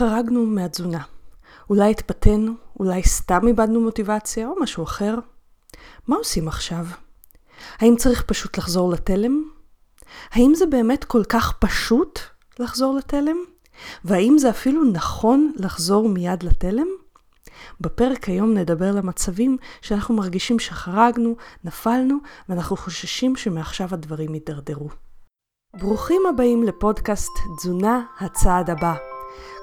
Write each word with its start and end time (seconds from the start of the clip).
חרגנו 0.00 0.46
מהתזונה. 0.46 1.02
אולי 1.70 1.90
התפתינו, 1.90 2.52
אולי 2.80 3.02
סתם 3.02 3.46
איבדנו 3.46 3.80
מוטיבציה 3.80 4.46
או 4.48 4.60
משהו 4.60 4.84
אחר. 4.84 5.14
מה 6.08 6.16
עושים 6.16 6.48
עכשיו? 6.48 6.86
האם 7.78 7.94
צריך 7.98 8.22
פשוט 8.22 8.58
לחזור 8.58 8.90
לתלם? 8.92 9.44
האם 10.30 10.52
זה 10.54 10.66
באמת 10.66 11.04
כל 11.04 11.24
כך 11.28 11.52
פשוט 11.52 12.18
לחזור 12.58 12.94
לתלם? 12.94 13.36
והאם 14.04 14.38
זה 14.38 14.50
אפילו 14.50 14.84
נכון 14.84 15.52
לחזור 15.56 16.08
מיד 16.08 16.42
לתלם? 16.42 16.86
בפרק 17.80 18.24
היום 18.24 18.54
נדבר 18.54 18.92
למצבים 18.92 19.56
שאנחנו 19.82 20.14
מרגישים 20.14 20.58
שחרגנו, 20.58 21.36
נפלנו, 21.64 22.16
ואנחנו 22.48 22.76
חוששים 22.76 23.36
שמעכשיו 23.36 23.88
הדברים 23.92 24.34
יידרדרו. 24.34 24.88
ברוכים 25.80 26.22
הבאים 26.28 26.62
לפודקאסט 26.62 27.32
תזונה 27.58 28.02
הצעד 28.20 28.70
הבא. 28.70 29.09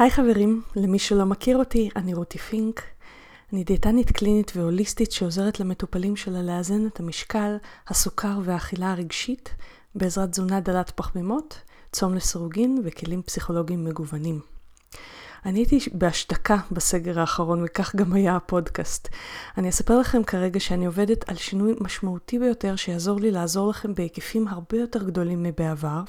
היי 0.00 0.10
חברים, 0.10 0.62
למי 0.76 0.98
שלא 0.98 1.24
מכיר 1.26 1.56
אותי, 1.56 1.88
אני 1.96 2.14
רותי 2.14 2.38
פינק. 2.38 2.82
אני 3.52 3.64
דיאטנית 3.64 4.10
קלינית 4.10 4.52
והוליסטית 4.56 5.12
שעוזרת 5.12 5.60
למטופלים 5.60 6.16
שלה 6.16 6.42
לאזן 6.42 6.86
את 6.86 7.00
המשקל, 7.00 7.56
הסוכר 7.88 8.38
והאכילה 8.44 8.92
הרגשית 8.92 9.54
בעזרת 9.94 10.30
תזונה 10.30 10.60
דלת 10.60 10.90
פחמימות, 10.90 11.60
צום 11.92 12.14
לסירוגין 12.14 12.82
וכלים 12.84 13.22
פסיכולוגיים 13.22 13.84
מגוונים. 13.84 14.40
אני 15.46 15.58
הייתי 15.58 15.78
בהשתקה 15.92 16.56
בסגר 16.72 17.20
האחרון, 17.20 17.62
וכך 17.64 17.96
גם 17.96 18.12
היה 18.12 18.36
הפודקאסט. 18.36 19.08
אני 19.58 19.68
אספר 19.68 19.98
לכם 19.98 20.24
כרגע 20.24 20.60
שאני 20.60 20.86
עובדת 20.86 21.28
על 21.28 21.36
שינוי 21.36 21.74
משמעותי 21.80 22.38
ביותר 22.38 22.76
שיעזור 22.76 23.20
לי 23.20 23.30
לעזור 23.30 23.70
לכם 23.70 23.94
בהיקפים 23.94 24.48
הרבה 24.48 24.78
יותר 24.78 25.04
גדולים 25.04 25.42
מבעבר, 25.42 26.02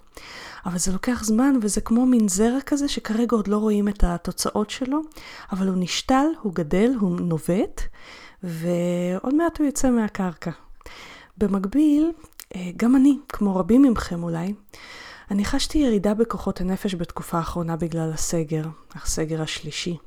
אבל 0.65 0.77
זה 0.77 0.91
לוקח 0.91 1.23
זמן 1.23 1.55
וזה 1.61 1.81
כמו 1.81 2.05
מין 2.05 2.27
זרע 2.27 2.61
כזה 2.65 2.87
שכרגע 2.87 3.35
עוד 3.35 3.47
לא 3.47 3.57
רואים 3.57 3.87
את 3.87 4.03
התוצאות 4.03 4.69
שלו, 4.69 5.01
אבל 5.51 5.67
הוא 5.67 5.75
נשתל, 5.79 6.25
הוא 6.41 6.53
גדל, 6.55 6.91
הוא 6.99 7.19
נובט, 7.19 7.81
ועוד 8.43 9.35
מעט 9.35 9.59
הוא 9.59 9.67
יצא 9.67 9.89
מהקרקע. 9.89 10.51
במקביל, 11.37 12.11
אה, 12.55 12.71
גם 12.77 12.95
אני, 12.95 13.17
כמו 13.29 13.55
רבים 13.55 13.81
מכם 13.81 14.23
אולי, 14.23 14.53
אני 15.31 15.45
חשתי 15.45 15.77
ירידה 15.77 16.13
בכוחות 16.13 16.61
הנפש 16.61 16.95
בתקופה 16.95 17.37
האחרונה 17.37 17.75
בגלל 17.75 18.11
הסגר, 18.13 18.63
הסגר 18.95 19.41
השלישי. 19.41 19.97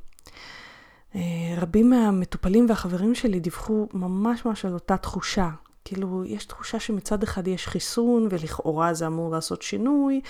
אה, 1.14 1.20
רבים 1.56 1.90
מהמטופלים 1.90 2.66
והחברים 2.68 3.14
שלי 3.14 3.40
דיווחו 3.40 3.88
ממש 3.92 4.44
ממש 4.44 4.64
על 4.64 4.74
אותה 4.74 4.96
תחושה. 4.96 5.50
כאילו, 5.84 6.24
יש 6.24 6.44
תחושה 6.44 6.80
שמצד 6.80 7.22
אחד 7.22 7.48
יש 7.48 7.68
חיסון, 7.68 8.28
ולכאורה 8.30 8.94
זה 8.94 9.06
אמור 9.06 9.30
לעשות 9.30 9.62
שינוי, 9.62 10.20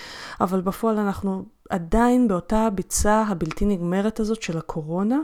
אבל 0.40 0.60
בפועל 0.60 0.98
אנחנו 0.98 1.44
עדיין 1.70 2.28
באותה 2.28 2.68
ביצה 2.74 3.24
הבלתי 3.28 3.64
נגמרת 3.64 4.20
הזאת 4.20 4.42
של 4.42 4.58
הקורונה, 4.58 5.18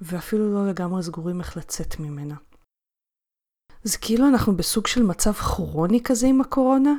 ואפילו 0.00 0.54
לא 0.54 0.68
לגמרי 0.68 1.02
סגורים 1.02 1.40
איך 1.40 1.56
לצאת 1.56 2.00
ממנה. 2.00 2.34
זה 3.82 3.98
כאילו 3.98 4.28
אנחנו 4.28 4.56
בסוג 4.56 4.86
של 4.86 5.02
מצב 5.02 5.32
כרוני 5.32 6.00
כזה 6.02 6.26
עם 6.26 6.40
הקורונה, 6.40 6.94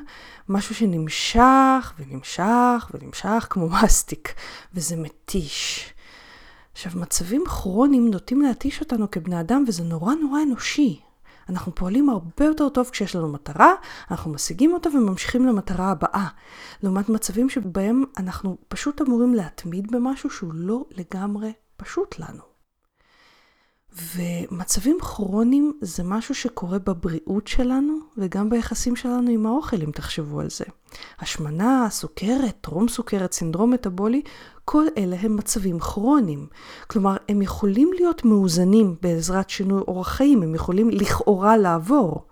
משהו 0.49 0.75
שנמשך 0.75 1.93
ונמשך 1.99 2.91
ונמשך 2.93 3.47
כמו 3.49 3.69
מסטיק, 3.69 4.33
וזה 4.73 4.95
מתיש. 4.95 5.93
עכשיו, 6.73 6.91
מצבים 6.95 7.43
כרוניים 7.45 8.11
נוטים 8.11 8.41
להתיש 8.41 8.79
אותנו 8.79 9.11
כבני 9.11 9.39
אדם, 9.39 9.63
וזה 9.67 9.83
נורא 9.83 10.13
נורא 10.13 10.43
אנושי. 10.43 10.99
אנחנו 11.49 11.75
פועלים 11.75 12.09
הרבה 12.09 12.45
יותר 12.45 12.69
טוב 12.69 12.89
כשיש 12.89 13.15
לנו 13.15 13.27
מטרה, 13.27 13.73
אנחנו 14.11 14.31
משיגים 14.31 14.73
אותה 14.73 14.89
וממשיכים 14.89 15.45
למטרה 15.45 15.91
הבאה. 15.91 16.27
לעומת 16.83 17.09
מצבים 17.09 17.49
שבהם 17.49 18.03
אנחנו 18.17 18.57
פשוט 18.67 19.01
אמורים 19.01 19.33
להתמיד 19.33 19.91
במשהו 19.91 20.29
שהוא 20.29 20.53
לא 20.53 20.85
לגמרי 20.91 21.53
פשוט 21.77 22.19
לנו. 22.19 22.46
ומצבים 24.15 24.97
כרוניים 25.01 25.73
זה 25.81 26.03
משהו 26.03 26.35
שקורה 26.35 26.79
בבריאות 26.79 27.47
שלנו 27.47 27.97
וגם 28.17 28.49
ביחסים 28.49 28.95
שלנו 28.95 29.31
עם 29.31 29.45
האוכל, 29.45 29.77
אם 29.83 29.91
תחשבו 29.91 30.39
על 30.39 30.49
זה. 30.49 30.65
השמנה, 31.19 31.87
סוכרת, 31.89 32.57
טרום 32.61 32.87
סוכרת, 32.87 33.33
סינדרום 33.33 33.71
מטאבולי, 33.71 34.21
כל 34.65 34.85
אלה 34.97 35.15
הם 35.19 35.35
מצבים 35.35 35.79
כרוניים. 35.79 36.47
כלומר, 36.87 37.15
הם 37.29 37.41
יכולים 37.41 37.91
להיות 37.93 38.25
מאוזנים 38.25 38.95
בעזרת 39.01 39.49
שינוי 39.49 39.81
אורח 39.87 40.07
חיים, 40.07 40.43
הם 40.43 40.55
יכולים 40.55 40.89
לכאורה 40.89 41.57
לעבור. 41.57 42.25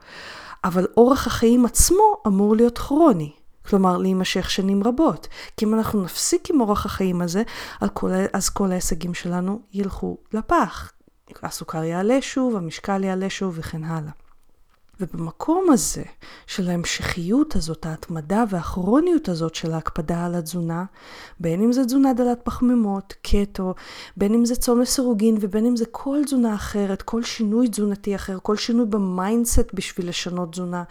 אבל 0.64 0.88
אורח 0.98 1.28
החיים 1.28 1.66
עצמו 1.66 2.18
אמור 2.28 2.56
להיות 2.56 2.78
כרוני. 2.78 3.32
כלומר 3.70 3.98
להימשך 3.98 4.50
שנים 4.50 4.84
רבות. 4.84 5.28
כי 5.58 5.66
אם 5.66 5.74
אנחנו 5.74 6.02
נפסיק 6.02 6.50
עם 6.50 6.62
אורח 6.62 6.86
החיים 6.86 7.22
הזה, 7.22 7.44
אז 8.34 8.50
כל 8.50 8.72
ההישגים 8.72 9.14
שלנו 9.14 9.60
ילכו 9.74 10.18
לפח. 10.34 10.92
הסוכר 11.44 11.84
יעלה 11.84 12.22
שוב, 12.22 12.56
המשקל 12.56 13.04
יעלה 13.04 13.30
שוב 13.30 13.54
וכן 13.58 13.84
הלאה. 13.84 14.12
ובמקום 15.00 15.70
הזה 15.72 16.04
של 16.48 16.70
ההמשכיות 16.70 17.56
הזאת, 17.56 17.86
ההתמדה 17.86 18.44
והכרוניות 18.50 19.30
הזאת 19.30 19.56
של 19.56 19.72
ההקפדה 19.72 20.26
על 20.26 20.36
התזונה, 20.36 20.86
בין 21.40 21.62
אם 21.62 21.72
זה 21.72 21.86
תזונה 21.86 22.14
דלת 22.14 22.40
פחמימות, 22.44 23.14
קטו, 23.22 23.74
בין 24.18 24.34
אם 24.34 24.46
זה 24.46 24.56
צום 24.56 24.82
לסירוגין 24.82 25.38
ובין 25.40 25.66
אם 25.66 25.76
זה 25.76 25.86
כל 25.92 26.22
תזונה 26.26 26.56
אחרת, 26.56 27.02
כל 27.02 27.24
שינוי 27.24 27.68
תזונתי 27.68 28.16
אחר, 28.16 28.38
כל 28.42 28.58
שינוי 28.58 28.86
ב 28.86 28.97
mindset 28.97 29.74
בשביל 29.74 30.10
לשנות 30.10 30.52
תזונה, 30.52 30.84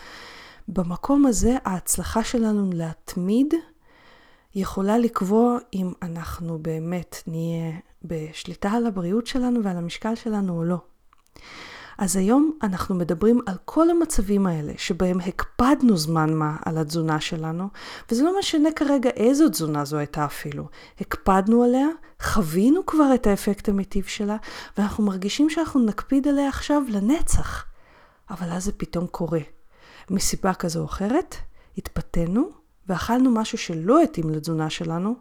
במקום 0.69 1.27
הזה 1.27 1.57
ההצלחה 1.65 2.25
שלנו 2.25 2.71
להתמיד 2.73 3.55
יכולה 4.55 4.99
לקבוע 4.99 5.59
אם 5.75 5.93
אנחנו 6.03 6.59
באמת 6.59 7.17
נהיה 7.27 7.73
בשליטה 8.05 8.71
על 8.71 8.87
הבריאות 8.87 9.27
שלנו 9.27 9.65
ועל 9.65 9.77
המשקל 9.77 10.15
שלנו 10.15 10.59
או 10.59 10.65
לא. 10.65 10.77
אז 11.99 12.17
היום 12.17 12.59
אנחנו 12.63 12.95
מדברים 12.95 13.41
על 13.47 13.55
כל 13.65 13.91
המצבים 13.91 14.47
האלה 14.47 14.73
שבהם 14.77 15.21
הקפדנו 15.21 15.97
זמן 15.97 16.35
מה 16.35 16.57
על 16.65 16.79
התזונה 16.79 17.21
שלנו, 17.21 17.69
וזה 18.11 18.25
לא 18.25 18.39
משנה 18.39 18.73
כרגע 18.77 19.11
איזו 19.11 19.49
תזונה 19.49 19.85
זו 19.85 19.97
הייתה 19.97 20.25
אפילו. 20.25 20.69
הקפדנו 21.01 21.63
עליה, 21.63 21.87
חווינו 22.23 22.87
כבר 22.87 23.15
את 23.15 23.27
האפקט 23.27 23.69
המיטיב 23.69 24.05
שלה, 24.05 24.37
ואנחנו 24.79 25.05
מרגישים 25.05 25.51
שאנחנו 25.51 25.81
נקפיד 25.81 26.29
עליה 26.29 26.49
עכשיו 26.49 26.83
לנצח. 26.89 27.65
אבל 28.31 28.51
אז 28.51 28.65
זה 28.65 28.73
פתאום 28.73 29.07
קורה. 29.07 29.41
מסיבה 30.11 30.55
כזו 30.55 30.81
או 30.81 30.85
אחרת, 30.85 31.37
התפתינו 31.79 32.51
ואכלנו 32.89 33.31
משהו 33.31 33.59
שלא 33.59 34.03
התאים 34.03 34.31
לתזונה 34.31 34.71
שלנו, 34.71 35.15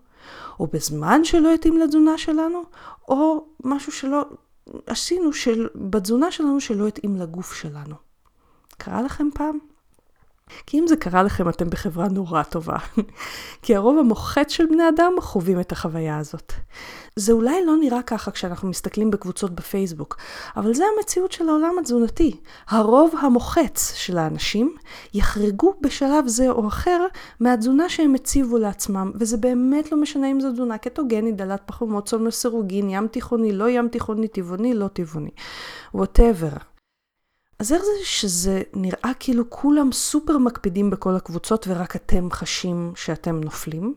או 0.60 0.68
בזמן 0.68 1.24
שלא 1.24 1.54
התאים 1.54 1.78
לתזונה 1.78 2.18
שלנו, 2.18 2.64
או 3.08 3.46
משהו 3.64 3.92
שלא 3.92 4.26
עשינו 4.88 5.34
של, 5.34 5.68
בתזונה 5.76 6.32
שלנו 6.32 6.62
שלא 6.62 6.88
התאים 6.88 7.16
לגוף 7.16 7.54
שלנו. 7.54 7.96
קרה 8.78 9.02
לכם 9.02 9.28
פעם? 9.34 9.60
כי 10.66 10.80
אם 10.80 10.88
זה 10.88 10.96
קרה 10.96 11.24
לכם, 11.24 11.50
אתם 11.50 11.70
בחברה 11.70 12.08
נורא 12.08 12.44
טובה. 12.44 12.78
כי 13.62 13.76
הרוב 13.76 13.98
המוחץ 14.00 14.52
של 14.52 14.66
בני 14.66 14.90
אדם 14.90 15.14
חווים 15.20 15.60
את 15.60 15.72
החוויה 15.72 16.18
הזאת. 16.18 16.54
זה 17.16 17.32
אולי 17.32 17.66
לא 17.66 17.78
נראה 17.78 18.02
ככה 18.02 18.32
כשאנחנו 18.32 18.70
מסתכלים 18.70 19.12
בקבוצות 19.12 19.52
בפייסבוק, 19.52 20.18
אבל 20.58 20.74
זה 20.74 20.84
המציאות 20.98 21.32
של 21.32 21.50
העולם 21.50 21.80
התזונתי. 21.80 22.38
הרוב 22.68 23.14
המוחץ 23.22 23.94
של 23.96 24.18
האנשים 24.18 24.76
יחרגו 25.14 25.74
בשלב 25.82 26.28
זה 26.28 26.50
או 26.50 26.68
אחר 26.68 27.06
מהתזונה 27.40 27.90
שהם 27.90 28.16
הציבו 28.16 28.58
לעצמם, 28.58 29.12
וזה 29.16 29.38
באמת 29.38 29.92
לא 29.92 30.02
משנה 30.02 30.32
אם 30.32 30.40
זו 30.40 30.52
תזונה 30.52 30.78
קטוגנית, 30.78 31.36
דלת 31.36 31.62
פחמות, 31.66 32.06
צום 32.06 32.28
לסירוגין, 32.28 32.90
ים 32.90 33.08
תיכוני, 33.08 33.52
לא 33.52 33.70
ים 33.70 33.88
תיכוני, 33.88 34.28
טבעוני, 34.28 34.74
לא 34.74 34.88
טבעוני. 34.88 35.32
ווטאבר. 35.94 36.73
אז 37.64 37.74
איך 37.74 37.82
זה 37.82 38.06
שזה 38.06 38.62
נראה 38.74 39.12
כאילו 39.20 39.50
כולם 39.50 39.92
סופר 39.92 40.38
מקפידים 40.38 40.90
בכל 40.90 41.16
הקבוצות 41.16 41.66
ורק 41.68 41.96
אתם 41.96 42.32
חשים 42.32 42.94
שאתם 42.96 43.42
נופלים? 43.44 43.96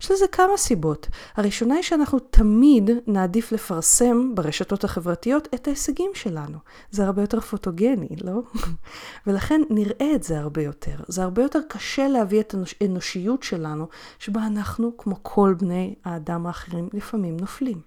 יש 0.00 0.10
לזה 0.10 0.28
כמה 0.32 0.56
סיבות. 0.56 1.08
הראשונה 1.36 1.74
היא 1.74 1.82
שאנחנו 1.82 2.18
תמיד 2.18 2.90
נעדיף 3.06 3.52
לפרסם 3.52 4.34
ברשתות 4.34 4.84
החברתיות 4.84 5.48
את 5.54 5.66
ההישגים 5.66 6.10
שלנו. 6.14 6.58
זה 6.90 7.04
הרבה 7.04 7.22
יותר 7.22 7.40
פוטוגני, 7.40 8.08
לא? 8.24 8.42
ולכן 9.26 9.60
נראה 9.70 10.14
את 10.14 10.22
זה 10.22 10.40
הרבה 10.40 10.62
יותר. 10.62 10.96
זה 11.08 11.22
הרבה 11.22 11.42
יותר 11.42 11.60
קשה 11.68 12.08
להביא 12.08 12.40
את 12.40 12.54
האנושיות 12.80 13.42
שלנו, 13.42 13.88
שבה 14.18 14.46
אנחנו, 14.46 14.96
כמו 14.98 15.16
כל 15.22 15.54
בני 15.58 15.94
האדם 16.04 16.46
האחרים, 16.46 16.88
לפעמים 16.92 17.36
נופלים. 17.40 17.80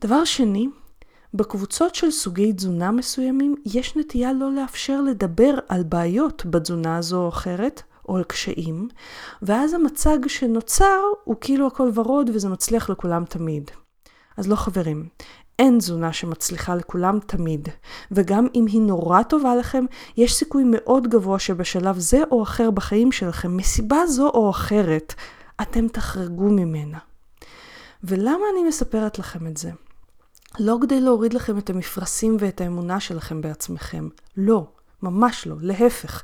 דבר 0.00 0.24
שני, 0.24 0.68
בקבוצות 1.36 1.94
של 1.94 2.10
סוגי 2.10 2.52
תזונה 2.52 2.90
מסוימים 2.90 3.54
יש 3.66 3.96
נטייה 3.96 4.32
לא 4.32 4.52
לאפשר 4.52 5.00
לדבר 5.00 5.54
על 5.68 5.82
בעיות 5.82 6.46
בתזונה 6.46 7.02
זו 7.02 7.22
או 7.22 7.28
אחרת, 7.28 7.82
או 8.08 8.16
על 8.16 8.24
קשיים, 8.24 8.88
ואז 9.42 9.74
המצג 9.74 10.18
שנוצר 10.26 11.00
הוא 11.24 11.36
כאילו 11.40 11.66
הכל 11.66 11.90
ורוד 11.94 12.30
וזה 12.34 12.48
מצליח 12.48 12.90
לכולם 12.90 13.24
תמיד. 13.24 13.70
אז 14.36 14.48
לא 14.48 14.56
חברים, 14.56 15.08
אין 15.58 15.78
תזונה 15.78 16.12
שמצליחה 16.12 16.74
לכולם 16.74 17.18
תמיד, 17.26 17.68
וגם 18.10 18.46
אם 18.54 18.66
היא 18.66 18.80
נורא 18.80 19.22
טובה 19.22 19.56
לכם, 19.56 19.84
יש 20.16 20.34
סיכוי 20.34 20.64
מאוד 20.66 21.08
גבוה 21.08 21.38
שבשלב 21.38 21.98
זה 21.98 22.22
או 22.30 22.42
אחר 22.42 22.70
בחיים 22.70 23.12
שלכם, 23.12 23.56
מסיבה 23.56 24.06
זו 24.06 24.28
או 24.28 24.50
אחרת, 24.50 25.14
אתם 25.62 25.88
תחרגו 25.88 26.50
ממנה. 26.50 26.98
ולמה 28.04 28.44
אני 28.52 28.68
מספרת 28.68 29.18
לכם 29.18 29.46
את 29.46 29.56
זה? 29.56 29.70
לא 30.58 30.78
כדי 30.82 31.00
להוריד 31.00 31.34
לכם 31.34 31.58
את 31.58 31.70
המפרשים 31.70 32.36
ואת 32.40 32.60
האמונה 32.60 33.00
שלכם 33.00 33.40
בעצמכם, 33.40 34.08
לא. 34.36 34.66
ממש 35.02 35.46
לא, 35.46 35.56
להפך. 35.60 36.22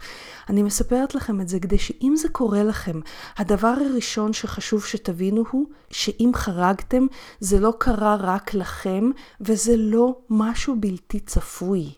אני 0.48 0.62
מספרת 0.62 1.14
לכם 1.14 1.40
את 1.40 1.48
זה 1.48 1.60
כדי 1.60 1.78
שאם 1.78 2.14
זה 2.16 2.28
קורה 2.28 2.62
לכם, 2.62 3.00
הדבר 3.36 3.74
הראשון 3.90 4.32
שחשוב 4.32 4.84
שתבינו 4.84 5.44
הוא 5.50 5.66
שאם 5.90 6.30
חרגתם, 6.34 7.06
זה 7.40 7.60
לא 7.60 7.72
קרה 7.78 8.16
רק 8.20 8.54
לכם, 8.54 9.10
וזה 9.40 9.76
לא 9.76 10.16
משהו 10.30 10.76
בלתי 10.80 11.20
צפוי. 11.20 11.92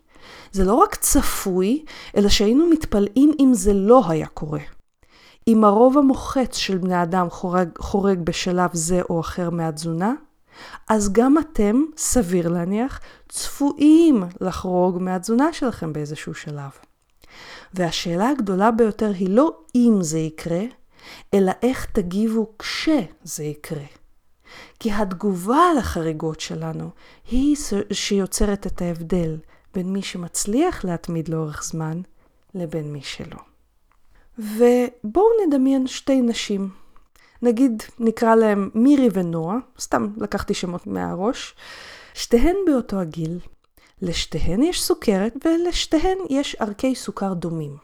זה 0.52 0.64
לא 0.64 0.74
רק 0.74 0.94
צפוי, 0.94 1.84
אלא 2.16 2.28
שהיינו 2.28 2.66
מתפלאים 2.66 3.32
אם 3.40 3.50
זה 3.54 3.72
לא 3.74 4.02
היה 4.08 4.26
קורה. 4.26 4.60
אם 5.48 5.64
הרוב 5.64 5.98
המוחץ 5.98 6.56
של 6.56 6.78
בני 6.78 7.02
אדם 7.02 7.30
חורג, 7.30 7.68
חורג 7.78 8.18
בשלב 8.24 8.70
זה 8.72 9.02
או 9.10 9.20
אחר 9.20 9.50
מהתזונה, 9.50 10.14
אז 10.88 11.12
גם 11.12 11.38
אתם, 11.38 11.82
סביר 11.96 12.48
להניח, 12.48 13.00
צפויים 13.28 14.22
לחרוג 14.40 14.98
מהתזונה 14.98 15.52
שלכם 15.52 15.92
באיזשהו 15.92 16.34
שלב. 16.34 16.70
והשאלה 17.74 18.28
הגדולה 18.28 18.70
ביותר 18.70 19.12
היא 19.18 19.30
לא 19.30 19.56
אם 19.74 19.98
זה 20.00 20.18
יקרה, 20.18 20.62
אלא 21.34 21.52
איך 21.62 21.86
תגיבו 21.92 22.52
כשזה 22.58 23.44
יקרה. 23.44 23.84
כי 24.80 24.92
התגובה 24.92 25.62
לחריגות 25.78 26.40
שלנו 26.40 26.90
היא 27.30 27.56
שיוצרת 27.92 28.66
את 28.66 28.82
ההבדל 28.82 29.36
בין 29.74 29.92
מי 29.92 30.02
שמצליח 30.02 30.84
להתמיד 30.84 31.28
לאורך 31.28 31.64
זמן 31.64 32.00
לבין 32.54 32.92
מי 32.92 33.02
שלא. 33.02 33.38
ובואו 34.38 35.26
נדמיין 35.46 35.86
שתי 35.86 36.20
נשים 36.20 36.70
נגיד 37.44 37.82
נקרא 37.98 38.34
להם 38.34 38.70
מירי 38.74 39.08
ונועה, 39.12 39.56
סתם 39.80 40.08
לקחתי 40.16 40.54
שמות 40.54 40.86
מהראש, 40.86 41.54
שתיהן 42.14 42.56
באותו 42.66 43.00
הגיל, 43.00 43.38
לשתיהן 44.02 44.62
יש 44.62 44.82
סוכרת 44.82 45.34
ולשתיהן 45.44 46.18
יש 46.30 46.54
ערכי 46.54 46.94
סוכר 46.94 47.32
דומים. 47.32 47.76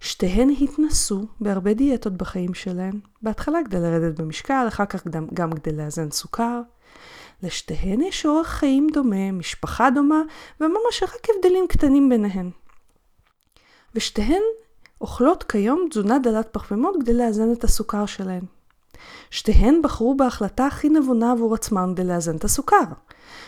שתיהן 0.00 0.50
התנסו 0.60 1.26
בהרבה 1.40 1.74
דיאטות 1.74 2.12
בחיים 2.12 2.54
שלהן, 2.54 3.00
בהתחלה 3.22 3.58
כדי 3.64 3.80
לרדת 3.80 4.20
במשקל, 4.20 4.64
אחר 4.68 4.86
כך 4.86 5.06
גם, 5.34 5.52
כדי 5.52 5.76
לאזן 5.76 6.10
סוכר. 6.10 6.60
לשתיהן 7.42 8.00
יש 8.00 8.26
אורח 8.26 8.46
חיים 8.46 8.86
דומה, 8.92 9.32
משפחה 9.32 9.90
דומה, 9.90 10.22
וממש 10.60 11.02
רק 11.02 11.26
הבדלים 11.36 11.64
קטנים 11.68 12.08
ביניהן. 12.08 12.50
ושתיהן 13.94 14.42
אוכלות 15.00 15.42
כיום 15.42 15.86
תזונה 15.90 16.18
דלת 16.18 16.48
פחמימות 16.52 16.94
כדי 17.00 17.14
לאזן 17.14 17.52
את 17.52 17.64
הסוכר 17.64 18.06
שלהן. 18.06 18.42
שתיהן 19.30 19.82
בחרו 19.82 20.16
בהחלטה 20.16 20.66
הכי 20.66 20.88
נבונה 20.88 21.32
עבור 21.32 21.54
עצמן 21.54 21.92
כדי 21.94 22.04
לאזן 22.04 22.36
את 22.36 22.44
הסוכר. 22.44 22.84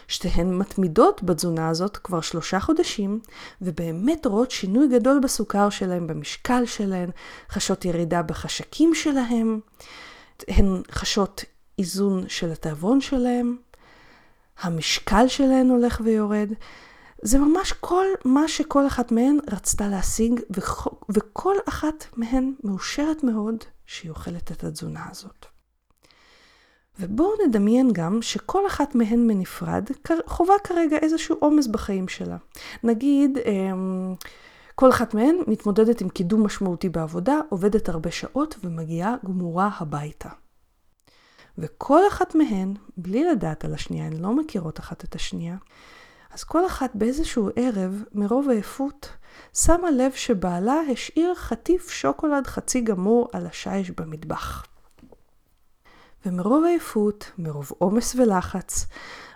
שתיהן 0.09 0.55
מתמידות 0.55 1.23
בתזונה 1.23 1.69
הזאת 1.69 1.97
כבר 1.97 2.21
שלושה 2.21 2.61
חודשים, 2.61 3.21
ובאמת 3.63 4.27
רואות 4.27 4.51
שינוי 4.51 4.89
גדול 4.89 5.21
בסוכר 5.23 5.71
שלהן, 5.71 6.07
במשקל 6.07 6.67
שלהן, 6.67 7.11
חשות 7.51 7.85
ירידה 7.85 8.23
בחשקים 8.23 8.95
שלהן, 8.95 9.61
הן 10.49 10.83
חשות 10.91 11.45
איזון 11.79 12.25
של 12.29 12.53
התיאבון 12.53 13.01
שלהן, 13.01 13.57
המשקל 14.61 15.29
שלהן 15.29 15.69
הולך 15.69 16.01
ויורד, 16.05 16.49
זה 17.23 17.39
ממש 17.39 17.73
כל 17.73 18.07
מה 18.25 18.49
שכל 18.49 18.87
אחת 18.87 19.13
מהן 19.13 19.39
רצתה 19.53 19.89
להשיג, 19.89 20.41
וכל 21.09 21.55
אחת 21.69 22.05
מהן 22.17 22.55
מאושרת 22.65 23.25
מאוד 23.25 23.57
שהיא 23.87 24.11
אוכלת 24.11 24.53
את 24.53 24.65
התזונה 24.65 25.07
הזאת. 25.11 25.47
ובואו 27.01 27.33
נדמיין 27.47 27.93
גם 27.93 28.23
שכל 28.23 28.67
אחת 28.67 28.95
מהן 28.95 29.29
בנפרד 29.29 29.85
חווה 30.27 30.55
כרגע 30.65 30.97
איזשהו 30.97 31.37
עומס 31.41 31.67
בחיים 31.67 32.09
שלה. 32.09 32.37
נגיד, 32.83 33.39
אמ, 33.39 34.15
כל 34.75 34.91
אחת 34.91 35.15
מהן 35.15 35.37
מתמודדת 35.47 36.01
עם 36.01 36.09
קידום 36.09 36.47
משמעותי 36.47 36.89
בעבודה, 36.89 37.41
עובדת 37.49 37.89
הרבה 37.89 38.11
שעות 38.11 38.57
ומגיעה 38.65 39.15
גמורה 39.25 39.71
הביתה. 39.79 40.29
וכל 41.59 42.01
אחת 42.09 42.35
מהן, 42.35 42.75
בלי 42.97 43.25
לדעת 43.25 43.65
על 43.65 43.75
השנייה, 43.75 44.07
הן 44.07 44.17
לא 44.17 44.37
מכירות 44.37 44.81
אחת 44.81 45.05
את 45.05 45.15
השנייה, 45.15 45.57
אז 46.33 46.45
כל 46.45 46.67
אחת 46.67 46.91
באיזשהו 46.95 47.51
ערב, 47.57 48.05
מרוב 48.13 48.49
עייפות, 48.49 49.09
שמה 49.55 49.91
לב 49.91 50.13
שבעלה 50.13 50.81
השאיר 50.93 51.35
חטיף 51.35 51.91
שוקולד 51.91 52.47
חצי 52.47 52.81
גמור 52.81 53.29
על 53.33 53.47
השיש 53.47 53.91
במטבח. 53.91 54.67
ומרוב 56.27 56.65
עייפות, 56.65 57.31
מרוב 57.39 57.73
עומס 57.79 58.15
ולחץ, 58.15 58.87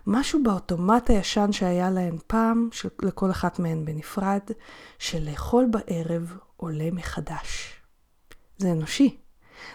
משהו 0.07 0.43
באוטומט 0.43 1.11
הישן 1.11 1.53
שהיה 1.53 1.91
להן 1.91 2.19
פעם, 2.27 2.69
לכל 3.03 3.31
אחת 3.31 3.59
מהן 3.59 3.85
בנפרד, 3.85 4.41
של 4.99 5.31
לאכול 5.31 5.67
בערב 5.71 6.37
עולה 6.57 6.91
מחדש. 6.93 7.81
זה 8.59 8.73
אנושי. 8.73 9.17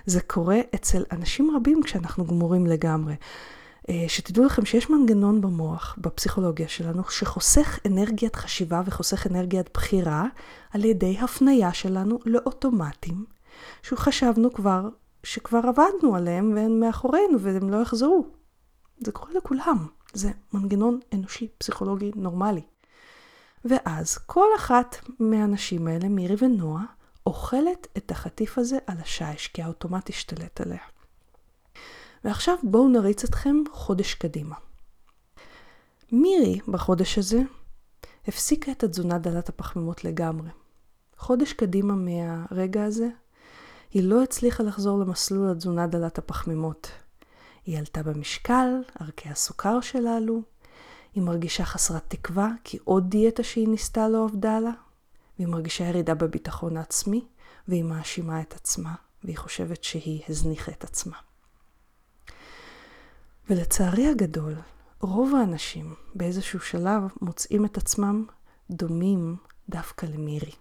זה 0.05 0.21
קורה 0.21 0.59
אצל 0.75 1.03
אנשים 1.11 1.55
רבים 1.55 1.83
כשאנחנו 1.83 2.25
גמורים 2.25 2.67
לגמרי. 2.67 3.15
אה, 3.89 4.05
שתדעו 4.07 4.45
לכם 4.45 4.65
שיש 4.65 4.89
מנגנון 4.89 5.41
במוח, 5.41 5.95
בפסיכולוגיה 6.01 6.67
שלנו, 6.67 7.03
שחוסך 7.09 7.79
אנרגיית 7.85 8.35
חשיבה 8.35 8.81
וחוסך 8.85 9.27
אנרגיית 9.27 9.69
בחירה 9.73 10.25
על 10.71 10.85
ידי 10.85 11.17
הפנייה 11.19 11.73
שלנו 11.73 12.19
לאוטומטים, 12.25 13.25
שחשבנו 13.83 14.53
כבר, 14.53 14.89
שכבר 15.23 15.61
עבדנו 15.67 16.15
עליהם 16.15 16.53
והם 16.55 16.79
מאחורינו 16.79 17.39
והם 17.39 17.69
לא 17.69 17.81
יחזרו. 17.81 18.25
זה 18.99 19.11
קורה 19.11 19.31
לכולם. 19.33 19.87
זה 20.13 20.31
מנגנון 20.53 20.99
אנושי, 21.13 21.47
פסיכולוגי, 21.57 22.11
נורמלי. 22.15 22.61
ואז 23.65 24.17
כל 24.17 24.47
אחת 24.55 24.95
מהאנשים 25.19 25.87
האלה, 25.87 26.09
מירי 26.09 26.35
ונועה, 26.39 26.83
אוכלת 27.25 27.87
את 27.97 28.11
החטיף 28.11 28.57
הזה 28.57 28.77
על 28.87 28.97
השיש, 28.97 29.47
כי 29.47 29.61
האוטומט 29.61 30.09
השתלט 30.09 30.61
עליה. 30.61 30.81
ועכשיו 32.23 32.55
בואו 32.63 32.89
נריץ 32.89 33.23
אתכם 33.23 33.55
חודש 33.71 34.13
קדימה. 34.13 34.55
מירי 36.11 36.59
בחודש 36.67 37.17
הזה 37.17 37.41
הפסיקה 38.27 38.71
את 38.71 38.83
התזונה 38.83 39.17
דלת 39.17 39.49
הפחמימות 39.49 40.03
לגמרי. 40.03 40.49
חודש 41.17 41.53
קדימה 41.53 41.93
מהרגע 41.93 42.83
הזה, 42.83 43.07
היא 43.91 44.03
לא 44.03 44.23
הצליחה 44.23 44.63
לחזור 44.63 44.99
למסלול 44.99 45.51
התזונה 45.51 45.87
דלת 45.87 46.17
הפחמימות. 46.17 46.91
היא 47.65 47.79
עלתה 47.79 48.03
במשקל, 48.03 48.67
ערכי 48.99 49.29
הסוכר 49.29 49.81
שלה 49.81 50.15
עלו, 50.17 50.41
היא 51.13 51.23
מרגישה 51.23 51.65
חסרת 51.65 52.03
תקווה 52.07 52.49
כי 52.63 52.77
עוד 52.83 53.09
דיאטה 53.09 53.43
שהיא 53.43 53.67
ניסתה 53.67 54.09
לא 54.09 54.23
עבדה 54.23 54.59
לה, 54.59 54.71
והיא 55.37 55.47
מרגישה 55.47 55.83
ירידה 55.83 56.15
בביטחון 56.15 56.77
העצמי, 56.77 57.25
והיא 57.67 57.83
מאשימה 57.83 58.41
את 58.41 58.53
עצמה, 58.53 58.95
והיא 59.23 59.37
חושבת 59.37 59.83
שהיא 59.83 60.21
הזניחה 60.29 60.71
את 60.71 60.83
עצמה. 60.83 61.17
ולצערי 63.49 64.07
הגדול, 64.07 64.55
רוב 64.99 65.35
האנשים 65.35 65.95
באיזשהו 66.15 66.59
שלב 66.59 67.01
מוצאים 67.21 67.65
את 67.65 67.77
עצמם 67.77 68.25
דומים 68.71 69.35
דווקא 69.69 70.05
למירי. 70.05 70.51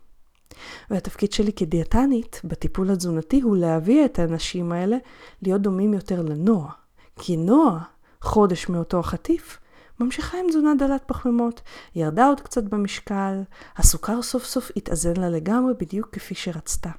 והתפקיד 0.90 1.32
שלי 1.32 1.52
כדיאטנית 1.52 2.40
בטיפול 2.44 2.90
התזונתי 2.90 3.40
הוא 3.40 3.56
להביא 3.56 4.04
את 4.04 4.18
האנשים 4.18 4.72
האלה 4.72 4.96
להיות 5.42 5.62
דומים 5.62 5.94
יותר 5.94 6.22
לנועה. 6.22 6.72
כי 7.16 7.36
נועה, 7.36 7.84
חודש 8.22 8.68
מאותו 8.68 8.98
החטיף, 8.98 9.58
ממשיכה 10.00 10.38
עם 10.38 10.46
תזונה 10.48 10.74
דלת 10.78 11.02
פחמימות, 11.06 11.60
ירדה 11.94 12.26
עוד 12.26 12.40
קצת 12.40 12.64
במשקל, 12.64 13.42
הסוכר 13.76 14.22
סוף 14.22 14.44
סוף 14.44 14.70
התאזן 14.76 15.16
לה 15.16 15.28
לגמרי 15.28 15.74
בדיוק 15.78 16.08
כפי 16.12 16.34
שרצתה. 16.34 16.90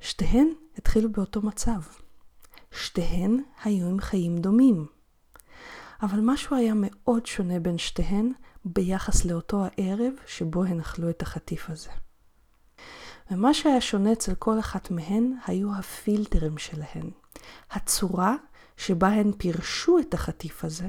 שתיהן 0.00 0.48
התחילו 0.76 1.12
באותו 1.12 1.42
מצב. 1.42 1.80
שתיהן 2.72 3.42
היו 3.64 3.88
עם 3.88 4.00
חיים 4.00 4.38
דומים. 4.38 4.86
אבל 6.02 6.20
משהו 6.22 6.56
היה 6.56 6.72
מאוד 6.76 7.26
שונה 7.26 7.60
בין 7.60 7.78
שתיהן 7.78 8.32
ביחס 8.64 9.24
לאותו 9.24 9.64
הערב 9.64 10.12
שבו 10.26 10.64
הן 10.64 10.80
אכלו 10.80 11.10
את 11.10 11.22
החטיף 11.22 11.70
הזה. 11.70 11.90
ומה 13.30 13.54
שהיה 13.54 13.80
שונה 13.80 14.12
אצל 14.12 14.34
כל 14.34 14.58
אחת 14.58 14.90
מהן 14.90 15.34
היו 15.46 15.74
הפילטרים 15.74 16.58
שלהן. 16.58 17.10
הצורה 17.70 18.36
שבה 18.76 19.08
הן 19.08 19.32
פירשו 19.38 19.98
את 19.98 20.14
החטיף 20.14 20.64
הזה, 20.64 20.88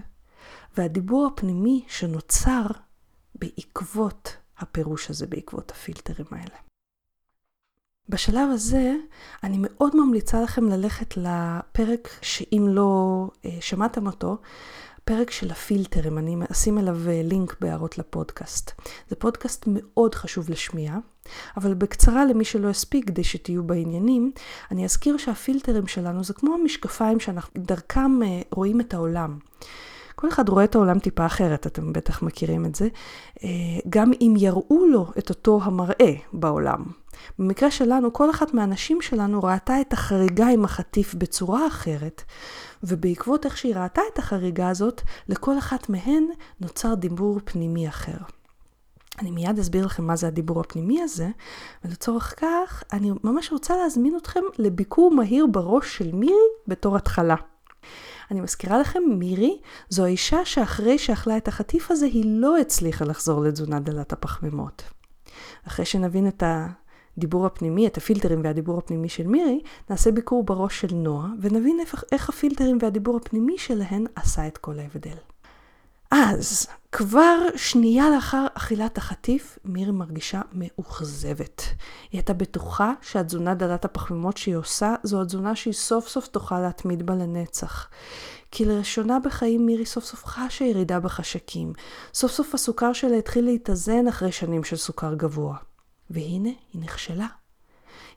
והדיבור 0.77 1.27
הפנימי 1.27 1.85
שנוצר 1.87 2.65
בעקבות 3.35 4.37
הפירוש 4.57 5.09
הזה, 5.09 5.27
בעקבות 5.27 5.71
הפילטרים 5.71 6.27
האלה. 6.31 6.70
בשלב 8.09 8.49
הזה, 8.51 8.95
אני 9.43 9.57
מאוד 9.59 9.95
ממליצה 9.95 10.41
לכם 10.41 10.69
ללכת 10.69 11.17
לפרק 11.17 12.09
שאם 12.21 12.65
לא 12.69 13.27
אה, 13.45 13.57
שמעתם 13.61 14.07
אותו, 14.07 14.37
פרק 15.05 15.31
של 15.31 15.51
הפילטרים, 15.51 16.17
אני 16.17 16.37
אשים 16.51 16.77
אליו 16.77 16.97
אה, 17.09 17.21
לינק 17.23 17.55
בהערות 17.61 17.97
לפודקאסט. 17.97 18.71
זה 19.09 19.15
פודקאסט 19.15 19.63
מאוד 19.67 20.15
חשוב 20.15 20.49
לשמיעה, 20.49 20.99
אבל 21.57 21.73
בקצרה 21.73 22.25
למי 22.25 22.45
שלא 22.45 22.69
הספיק, 22.69 23.07
כדי 23.07 23.23
שתהיו 23.23 23.63
בעניינים, 23.63 24.31
אני 24.71 24.85
אזכיר 24.85 25.17
שהפילטרים 25.17 25.87
שלנו 25.87 26.23
זה 26.23 26.33
כמו 26.33 26.55
המשקפיים 26.55 27.19
שאנחנו 27.19 27.61
דרכם 27.63 28.23
אה, 28.23 28.41
רואים 28.51 28.81
את 28.81 28.93
העולם. 28.93 29.37
כל 30.15 30.29
אחד 30.29 30.49
רואה 30.49 30.63
את 30.63 30.75
העולם 30.75 30.99
טיפה 30.99 31.25
אחרת, 31.25 31.67
אתם 31.67 31.93
בטח 31.93 32.21
מכירים 32.21 32.65
את 32.65 32.75
זה, 32.75 32.87
אה, 33.43 33.49
גם 33.89 34.11
אם 34.21 34.33
יראו 34.37 34.85
לו 34.85 35.07
את 35.17 35.29
אותו 35.29 35.59
המראה 35.63 36.13
בעולם. 36.33 37.00
במקרה 37.39 37.71
שלנו, 37.71 38.13
כל 38.13 38.29
אחת 38.29 38.53
מהנשים 38.53 39.01
שלנו 39.01 39.43
ראתה 39.43 39.81
את 39.81 39.93
החריגה 39.93 40.47
עם 40.47 40.65
החטיף 40.65 41.15
בצורה 41.15 41.67
אחרת, 41.67 42.23
ובעקבות 42.83 43.45
איך 43.45 43.57
שהיא 43.57 43.75
ראתה 43.75 44.01
את 44.13 44.19
החריגה 44.19 44.69
הזאת, 44.69 45.01
לכל 45.29 45.57
אחת 45.57 45.89
מהן 45.89 46.27
נוצר 46.59 46.93
דיבור 46.93 47.39
פנימי 47.45 47.87
אחר. 47.87 48.17
אני 49.19 49.31
מיד 49.31 49.59
אסביר 49.59 49.85
לכם 49.85 50.03
מה 50.03 50.15
זה 50.15 50.27
הדיבור 50.27 50.59
הפנימי 50.59 51.01
הזה, 51.01 51.29
ולצורך 51.85 52.33
כך 52.37 52.83
אני 52.93 53.11
ממש 53.23 53.51
רוצה 53.51 53.77
להזמין 53.77 54.17
אתכם 54.17 54.39
לביקור 54.57 55.11
מהיר 55.11 55.47
בראש 55.47 55.97
של 55.97 56.15
מירי 56.15 56.35
בתור 56.67 56.95
התחלה. 56.95 57.35
אני 58.31 58.41
מזכירה 58.41 58.79
לכם, 58.79 58.99
מירי 59.07 59.59
זו 59.89 60.03
האישה 60.03 60.45
שאחרי 60.45 60.97
שאכלה 60.97 61.37
את 61.37 61.47
החטיף 61.47 61.91
הזה, 61.91 62.05
היא 62.05 62.23
לא 62.27 62.57
הצליחה 62.57 63.05
לחזור 63.05 63.41
לתזונה 63.41 63.79
דלת 63.79 64.13
הפחמימות. 64.13 64.83
אחרי 65.67 65.85
שנבין 65.85 66.27
את 66.27 66.43
הדיבור 67.17 67.45
הפנימי, 67.45 67.87
את 67.87 67.97
הפילטרים 67.97 68.41
והדיבור 68.43 68.77
הפנימי 68.77 69.09
של 69.09 69.27
מירי, 69.27 69.61
נעשה 69.89 70.11
ביקור 70.11 70.43
בראש 70.43 70.81
של 70.81 70.95
נועה, 70.95 71.27
ונבין 71.41 71.79
איך, 72.11 72.29
הפילטרים 72.29 72.77
והדיבור 72.81 73.17
הפנימי 73.17 73.57
שלהן 73.57 74.05
עשה 74.15 74.47
את 74.47 74.57
כל 74.57 74.79
ההבדל. 74.79 75.17
אז, 76.11 76.67
כבר 76.91 77.37
שנייה 77.55 78.09
לאחר 78.09 78.45
אכילת 78.53 78.97
החטיף, 78.97 79.59
מירי 79.65 79.91
מרגישה 79.91 80.41
מאוכזבת. 80.53 81.63
היא 82.11 82.19
הייתה 82.19 82.33
בטוחה 82.33 82.93
שהתזונה 83.01 83.55
דלת 83.55 83.85
הפחמימות 83.85 84.37
שהיא 84.37 84.55
עושה, 84.55 84.95
זו 85.03 85.21
התזונה 85.21 85.55
שהיא 85.55 85.73
סוף 85.73 86.07
סוף 86.07 86.27
תוכל 86.27 86.59
להתמיד 86.59 87.05
בה 87.05 87.15
לנצח. 87.15 87.87
כי 88.51 88.65
לראשונה 88.65 89.19
בחיים 89.19 89.65
מירי 89.65 89.85
סוף 89.85 90.03
סוף 90.03 90.25
חשה 90.25 90.65
ירידה 90.65 90.99
בחשקים. 90.99 91.73
סוף 92.13 92.31
סוף 92.31 92.53
הסוכר 92.53 92.93
שלה 92.93 93.17
התחיל 93.17 93.45
להתאזן 93.45 94.07
אחרי 94.07 94.31
שנים 94.31 94.63
של 94.63 94.75
סוכר 94.75 95.13
גבוה. 95.13 95.70
והנה, 96.13 96.49
היא 96.73 96.81
נכשלה. 96.81 97.27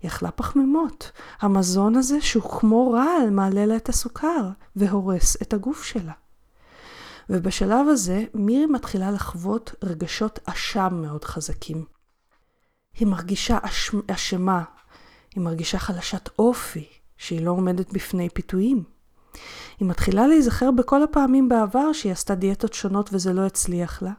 היא 0.03 0.09
אכלה 0.09 0.31
פחמימות. 0.31 1.11
המזון 1.41 1.97
הזה, 1.97 2.21
שהוא 2.21 2.43
כמו 2.43 2.91
רעל, 2.91 3.31
מעלה 3.31 3.67
לה 3.67 3.77
את 3.77 3.89
הסוכר, 3.89 4.49
והורס 4.77 5.43
את 5.43 5.53
הגוף 5.53 5.85
שלה. 5.85 6.13
ובשלב 7.31 7.87
הזה 7.89 8.25
מירי 8.35 8.67
מתחילה 8.67 9.11
לחוות 9.11 9.75
רגשות 9.85 10.39
אשם 10.45 10.89
מאוד 11.03 11.25
חזקים. 11.25 11.85
היא 12.99 13.09
מרגישה 13.09 13.59
אשמה, 14.07 14.63
היא 15.35 15.43
מרגישה 15.43 15.79
חלשת 15.79 16.29
אופי, 16.39 16.87
שהיא 17.17 17.41
לא 17.41 17.51
עומדת 17.51 17.93
בפני 17.93 18.29
פיתויים. 18.29 18.85
היא 19.81 19.89
מתחילה 19.89 20.27
להיזכר 20.27 20.71
בכל 20.71 21.03
הפעמים 21.03 21.49
בעבר 21.49 21.93
שהיא 21.93 22.13
עשתה 22.13 22.35
דיאטות 22.35 22.75
שונות 22.75 23.11
וזה 23.13 23.33
לא 23.33 23.47
הצליח 23.47 24.03
לה, 24.03 24.13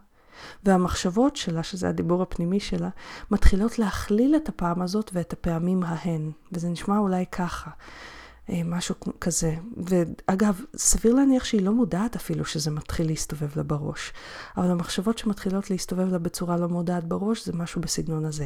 והמחשבות 0.64 1.36
שלה, 1.36 1.64
שזה 1.64 1.90
הדיבור 1.90 2.22
הפנימי 2.22 2.60
שלה, 2.60 2.90
מתחילות 3.32 3.80
להכליל 3.80 4.36
את 4.36 4.50
הפעם 4.50 4.82
הזאת 4.82 5.12
ואת 5.14 5.34
הפעמים 5.34 5.84
ההן. 5.84 6.32
וזה 6.52 6.70
נשמע 6.70 6.98
אולי 6.98 7.26
ככה. 7.32 7.70
אה, 8.50 8.62
משהו 8.66 8.96
כזה. 9.22 9.56
ואגב, 9.78 10.62
סביר 10.76 11.14
להניח 11.14 11.44
שהיא 11.44 11.62
לא 11.62 11.72
מודעת 11.72 12.16
אפילו 12.16 12.46
שזה 12.46 12.72
מתחיל 12.72 13.08
להסתובב 13.08 13.50
לה 13.56 13.64
בראש. 13.64 14.14
אבל 14.58 14.72
המחשבות 14.72 15.18
שמתחילות 15.18 15.70
להסתובב 15.70 16.12
לה 16.12 16.20
בצורה 16.20 16.58
לא 16.58 16.68
מודעת 16.68 17.04
בראש 17.04 17.46
זה 17.46 17.54
משהו 17.54 17.82
בסגנון 17.82 18.26
הזה. 18.26 18.46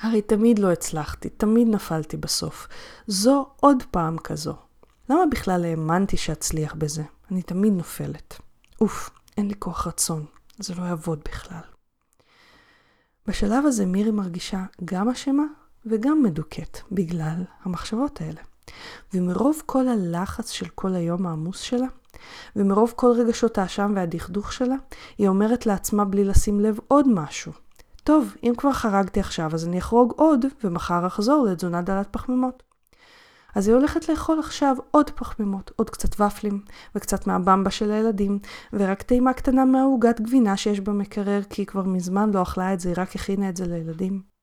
הרי 0.00 0.22
תמיד 0.22 0.58
לא 0.58 0.72
הצלחתי, 0.72 1.28
תמיד 1.28 1.68
נפלתי 1.68 2.16
בסוף. 2.16 2.68
זו 3.06 3.46
עוד 3.60 3.82
פעם 3.90 4.18
כזו. 4.18 4.54
למה 5.10 5.22
בכלל 5.30 5.64
האמנתי 5.64 6.16
שאצליח 6.16 6.74
בזה? 6.74 7.02
אני 7.30 7.42
תמיד 7.42 7.72
נופלת. 7.72 8.40
אוף, 8.80 9.10
אין 9.36 9.48
לי 9.48 9.54
כוח 9.58 9.86
רצון. 9.86 10.24
זה 10.58 10.74
לא 10.74 10.82
יעבוד 10.82 11.20
בכלל. 11.24 11.60
בשלב 13.26 13.66
הזה 13.66 13.86
מירי 13.86 14.10
מרגישה 14.10 14.64
גם 14.84 15.08
אשמה 15.08 15.44
וגם 15.86 16.22
מדוכאת 16.22 16.78
בגלל 16.92 17.44
המחשבות 17.62 18.20
האלה. 18.20 18.40
ומרוב 19.14 19.62
כל 19.66 19.88
הלחץ 19.88 20.50
של 20.50 20.66
כל 20.74 20.94
היום 20.94 21.26
העמוס 21.26 21.60
שלה, 21.60 21.86
ומרוב 22.56 22.92
כל 22.96 23.10
רגשות 23.16 23.58
האשם 23.58 23.92
והדכדוך 23.96 24.52
שלה, 24.52 24.76
היא 25.18 25.28
אומרת 25.28 25.66
לעצמה 25.66 26.04
בלי 26.04 26.24
לשים 26.24 26.60
לב 26.60 26.78
עוד 26.88 27.08
משהו. 27.08 27.52
טוב, 28.04 28.34
אם 28.42 28.52
כבר 28.56 28.72
חרגתי 28.72 29.20
עכשיו, 29.20 29.54
אז 29.54 29.66
אני 29.66 29.78
אחרוג 29.78 30.12
עוד, 30.16 30.44
ומחר 30.64 31.06
אחזור 31.06 31.46
לתזונה 31.46 31.82
דלת 31.82 32.08
פחמימות. 32.10 32.62
אז 33.54 33.68
היא 33.68 33.76
הולכת 33.76 34.08
לאכול 34.08 34.38
עכשיו 34.38 34.76
עוד 34.90 35.10
פחמימות, 35.10 35.70
עוד 35.76 35.90
קצת 35.90 36.20
ופלים, 36.20 36.60
וקצת 36.94 37.26
מהבמבה 37.26 37.70
של 37.70 37.90
הילדים, 37.90 38.38
ורק 38.72 39.02
טעימה 39.02 39.32
קטנה 39.32 39.64
מהעוגת 39.64 40.20
גבינה 40.20 40.56
שיש 40.56 40.80
במקרר, 40.80 41.42
כי 41.50 41.62
היא 41.62 41.66
כבר 41.66 41.82
מזמן 41.82 42.30
לא 42.30 42.42
אכלה 42.42 42.72
את 42.72 42.80
זה, 42.80 42.88
היא 42.88 42.96
רק 42.98 43.16
הכינה 43.16 43.48
את 43.48 43.56
זה 43.56 43.66
לילדים. 43.66 44.33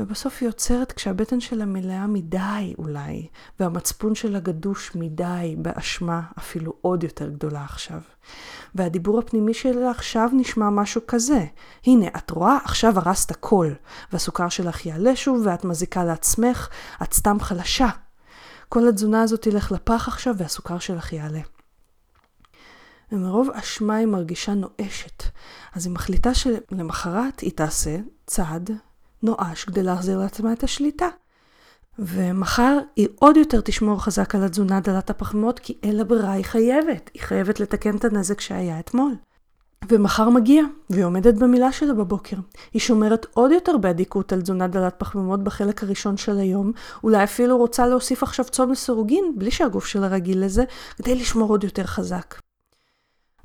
ובסוף 0.00 0.38
היא 0.40 0.48
עוצרת 0.48 0.92
כשהבטן 0.92 1.40
שלה 1.40 1.64
מלאה 1.64 2.06
מדי 2.06 2.74
אולי, 2.78 3.26
והמצפון 3.60 4.14
שלה 4.14 4.40
גדוש 4.40 4.94
מדי 4.94 5.56
באשמה 5.58 6.22
אפילו 6.38 6.72
עוד 6.80 7.02
יותר 7.04 7.28
גדולה 7.28 7.64
עכשיו. 7.64 8.00
והדיבור 8.74 9.18
הפנימי 9.18 9.54
שלה 9.54 9.90
עכשיו 9.90 10.30
נשמע 10.32 10.70
משהו 10.70 11.00
כזה, 11.06 11.44
הנה, 11.86 12.06
את 12.16 12.30
רואה, 12.30 12.58
עכשיו 12.64 12.98
הרסת 12.98 13.30
הכל, 13.30 13.72
והסוכר 14.12 14.48
שלך 14.48 14.86
יעלה 14.86 15.16
שוב, 15.16 15.42
ואת 15.46 15.64
מזיקה 15.64 16.04
לעצמך, 16.04 16.68
את 17.02 17.12
סתם 17.12 17.40
חלשה. 17.40 17.88
כל 18.68 18.88
התזונה 18.88 19.22
הזאת 19.22 19.42
תלך 19.42 19.72
לפח 19.72 20.08
עכשיו, 20.08 20.34
והסוכר 20.38 20.78
שלך 20.78 21.12
יעלה. 21.12 21.40
ומרוב 23.12 23.48
אשמה 23.50 23.94
היא 23.94 24.06
מרגישה 24.06 24.54
נואשת. 24.54 25.22
אז 25.74 25.86
היא 25.86 25.94
מחליטה 25.94 26.34
שלמחרת 26.34 27.40
היא 27.40 27.52
תעשה 27.52 27.96
צעד 28.26 28.70
נואש 29.22 29.64
כדי 29.64 29.82
להחזיר 29.82 30.18
לעצמה 30.18 30.52
את 30.52 30.64
השליטה. 30.64 31.08
ומחר 31.98 32.78
היא 32.96 33.08
עוד 33.18 33.36
יותר 33.36 33.60
תשמור 33.60 34.04
חזק 34.04 34.34
על 34.34 34.44
התזונה 34.44 34.80
דלת 34.80 35.10
הפחמות, 35.10 35.58
כי 35.58 35.78
אין 35.82 35.96
לה 35.96 36.04
ברירה, 36.04 36.32
היא 36.32 36.44
חייבת. 36.44 37.10
היא 37.14 37.22
חייבת 37.22 37.60
לתקן 37.60 37.96
את 37.96 38.04
הנזק 38.04 38.40
שהיה 38.40 38.78
אתמול. 38.78 39.14
ומחר 39.88 40.30
מגיע, 40.30 40.62
והיא 40.90 41.04
עומדת 41.04 41.34
במילה 41.34 41.72
שלה 41.72 41.94
בבוקר. 41.94 42.36
היא 42.72 42.80
שומרת 42.80 43.26
עוד 43.34 43.50
יותר 43.50 43.76
באדיקות 43.76 44.32
על 44.32 44.42
תזונה 44.42 44.68
דלת 44.68 44.94
פחמימות 44.98 45.44
בחלק 45.44 45.82
הראשון 45.82 46.16
של 46.16 46.38
היום, 46.38 46.72
אולי 47.04 47.24
אפילו 47.24 47.56
רוצה 47.56 47.86
להוסיף 47.86 48.22
עכשיו 48.22 48.44
צום 48.44 48.72
לסירוגין, 48.72 49.34
בלי 49.36 49.50
שהגוף 49.50 49.86
שלה 49.86 50.06
רגיל 50.06 50.44
לזה, 50.44 50.64
כדי 50.96 51.14
לשמור 51.14 51.50
עוד 51.50 51.64
יותר 51.64 51.84
חזק. 51.84 52.34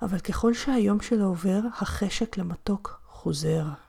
אבל 0.02 0.20
ככל 0.20 0.54
שהיום 0.54 1.02
שלה 1.02 1.24
עובר, 1.24 1.60
החשק 1.82 2.38
למתוק 2.38 3.00
חוזר. 3.08 3.85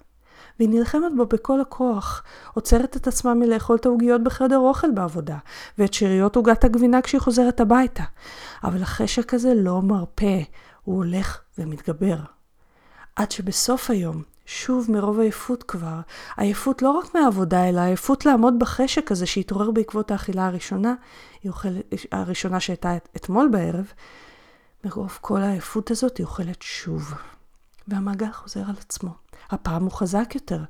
והיא 0.58 0.68
נלחמת 0.68 1.12
בו 1.16 1.26
בכל 1.26 1.60
הכוח, 1.60 2.22
עוצרת 2.54 2.96
את 2.96 3.06
עצמה 3.06 3.34
מלאכול 3.34 3.76
את 3.76 3.86
העוגיות 3.86 4.25
בחדר 4.25 4.58
אוכל 4.58 4.90
בעבודה, 4.90 5.38
ואת 5.78 5.94
שאריות 5.94 6.36
עוגת 6.36 6.64
הגבינה 6.64 7.02
כשהיא 7.02 7.20
חוזרת 7.20 7.60
הביתה. 7.60 8.04
אבל 8.64 8.82
החשק 8.82 9.34
הזה 9.34 9.54
לא 9.54 9.82
מרפה, 9.82 10.36
הוא 10.84 10.96
הולך 10.96 11.40
ומתגבר. 11.58 12.16
עד 13.16 13.30
שבסוף 13.30 13.90
היום, 13.90 14.22
שוב 14.46 14.90
מרוב 14.90 15.20
עייפות 15.20 15.62
כבר, 15.62 16.00
עייפות 16.36 16.82
לא 16.82 16.90
רק 16.90 17.14
מהעבודה, 17.14 17.68
אלא 17.68 17.80
עייפות 17.80 18.26
לעמוד 18.26 18.58
בחשק 18.58 19.12
הזה 19.12 19.26
שהתעורר 19.26 19.70
בעקבות 19.70 20.10
האכילה 20.10 20.46
הראשונה, 20.46 20.94
היא 21.42 21.50
אוכלת, 21.50 21.84
הראשונה 22.12 22.60
שהייתה 22.60 22.96
אתמול 23.16 23.48
בערב, 23.52 23.92
מרוב 24.84 25.18
כל 25.20 25.42
העייפות 25.42 25.90
הזאת 25.90 26.16
היא 26.16 26.26
אוכלת 26.26 26.62
שוב. 26.62 27.14
והמעגל 27.88 28.32
חוזר 28.32 28.60
על 28.60 28.75
עצמו. 28.80 29.25
הפעם 29.50 29.82
הוא 29.82 29.92
חזק 29.92 30.34
יותר. 30.34 30.60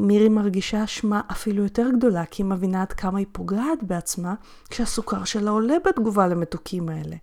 מירי 0.00 0.28
מרגישה 0.28 0.84
אשמה 0.84 1.20
אפילו 1.30 1.62
יותר 1.62 1.86
גדולה, 1.96 2.24
כי 2.24 2.42
היא 2.42 2.50
מבינה 2.50 2.82
עד 2.82 2.92
כמה 2.92 3.18
היא 3.18 3.26
פוגעת 3.32 3.82
בעצמה, 3.82 4.34
כשהסוכר 4.70 5.24
שלה 5.24 5.50
עולה 5.50 5.76
בתגובה 5.84 6.26
למתוקים 6.26 6.88
האלה. 6.88 7.16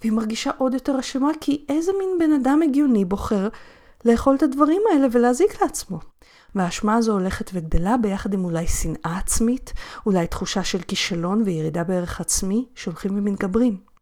והיא 0.00 0.12
מרגישה 0.12 0.50
עוד 0.58 0.74
יותר 0.74 1.00
אשמה, 1.00 1.30
כי 1.40 1.64
איזה 1.68 1.92
מין 1.98 2.08
בן 2.18 2.32
אדם 2.32 2.60
הגיוני 2.62 3.04
בוחר 3.04 3.48
לאכול 4.04 4.34
את 4.34 4.42
הדברים 4.42 4.82
האלה 4.92 5.06
ולהזיק 5.12 5.62
לעצמו. 5.62 5.98
והאשמה 6.54 6.94
הזו 6.94 7.12
הולכת 7.12 7.50
וגדלה 7.54 7.96
ביחד 7.96 8.34
עם 8.34 8.44
אולי 8.44 8.66
שנאה 8.66 9.18
עצמית, 9.18 9.72
אולי 10.06 10.26
תחושה 10.26 10.64
של 10.64 10.78
כישלון 10.78 11.42
וירידה 11.44 11.84
בערך 11.84 12.20
עצמי, 12.20 12.66
שהולכים 12.74 13.18
ומתגברים. 13.18 13.95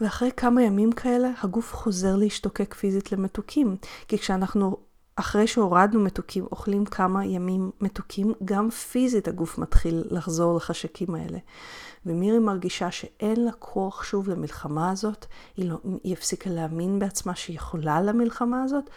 ואחרי 0.00 0.30
כמה 0.36 0.62
ימים 0.62 0.92
כאלה, 0.92 1.30
הגוף 1.42 1.74
חוזר 1.74 2.16
להשתוקק 2.16 2.74
פיזית 2.74 3.12
למתוקים. 3.12 3.76
כי 4.08 4.18
כשאנחנו, 4.18 4.76
אחרי 5.16 5.46
שהורדנו 5.46 6.00
מתוקים, 6.00 6.44
אוכלים 6.44 6.84
כמה 6.84 7.24
ימים 7.24 7.70
מתוקים, 7.80 8.32
גם 8.44 8.70
פיזית 8.70 9.28
הגוף 9.28 9.58
מתחיל 9.58 10.04
לחזור 10.10 10.56
לחשקים 10.56 11.14
האלה. 11.14 11.38
ומירי 12.06 12.38
מרגישה 12.38 12.90
שאין 12.90 13.44
לה 13.44 13.52
כוח 13.52 14.04
שוב 14.04 14.28
למלחמה 14.28 14.90
הזאת, 14.90 15.26
היא, 15.56 15.70
לא, 15.70 15.76
היא 16.04 16.12
הפסיקה 16.12 16.50
להאמין 16.50 16.98
בעצמה 16.98 17.34
שהיא 17.34 17.56
יכולה 17.56 18.02
למלחמה 18.02 18.62
הזאת, 18.62 18.90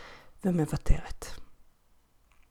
ומוותרת. 0.45 1.25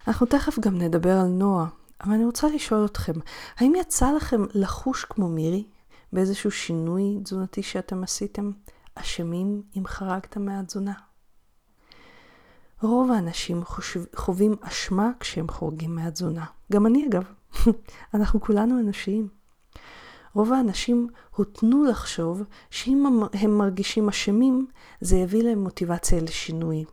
אנחנו 0.09 0.27
תכף 0.27 0.59
גם 0.59 0.79
נדבר 0.79 1.17
על 1.17 1.27
נועה, 1.27 1.67
אבל 2.05 2.13
אני 2.13 2.25
רוצה 2.25 2.49
לשאול 2.49 2.85
אתכם, 2.85 3.13
האם 3.57 3.73
יצא 3.75 4.13
לכם 4.13 4.45
לחוש 4.55 5.05
כמו 5.05 5.29
מירי 5.29 5.65
באיזשהו 6.13 6.51
שינוי 6.51 7.19
תזונתי 7.23 7.63
שאתם 7.63 8.03
עשיתם? 8.03 8.51
אשמים 8.95 9.63
אם 9.77 9.87
חרגתם 9.87 10.45
מהתזונה? 10.45 10.93
רוב 12.83 13.11
האנשים 13.11 13.65
חושב, 13.65 14.01
חווים 14.17 14.55
אשמה 14.61 15.11
כשהם 15.21 15.49
חורגים 15.49 15.95
מהתזונה. 15.95 16.45
גם 16.73 16.87
אני 16.87 17.07
אגב. 17.09 17.25
אנחנו 18.15 18.41
כולנו 18.41 18.81
אנושיים. 18.81 19.29
רוב 20.35 20.53
האנשים 20.53 21.09
הותנו 21.37 21.85
לחשוב 21.85 22.43
שאם 22.71 23.07
הם 23.33 23.59
מרגישים 23.59 24.09
אשמים, 24.09 24.67
זה 25.01 25.17
יביא 25.17 25.43
להם 25.43 25.59
מוטיבציה 25.59 26.21
לשינוי. 26.21 26.85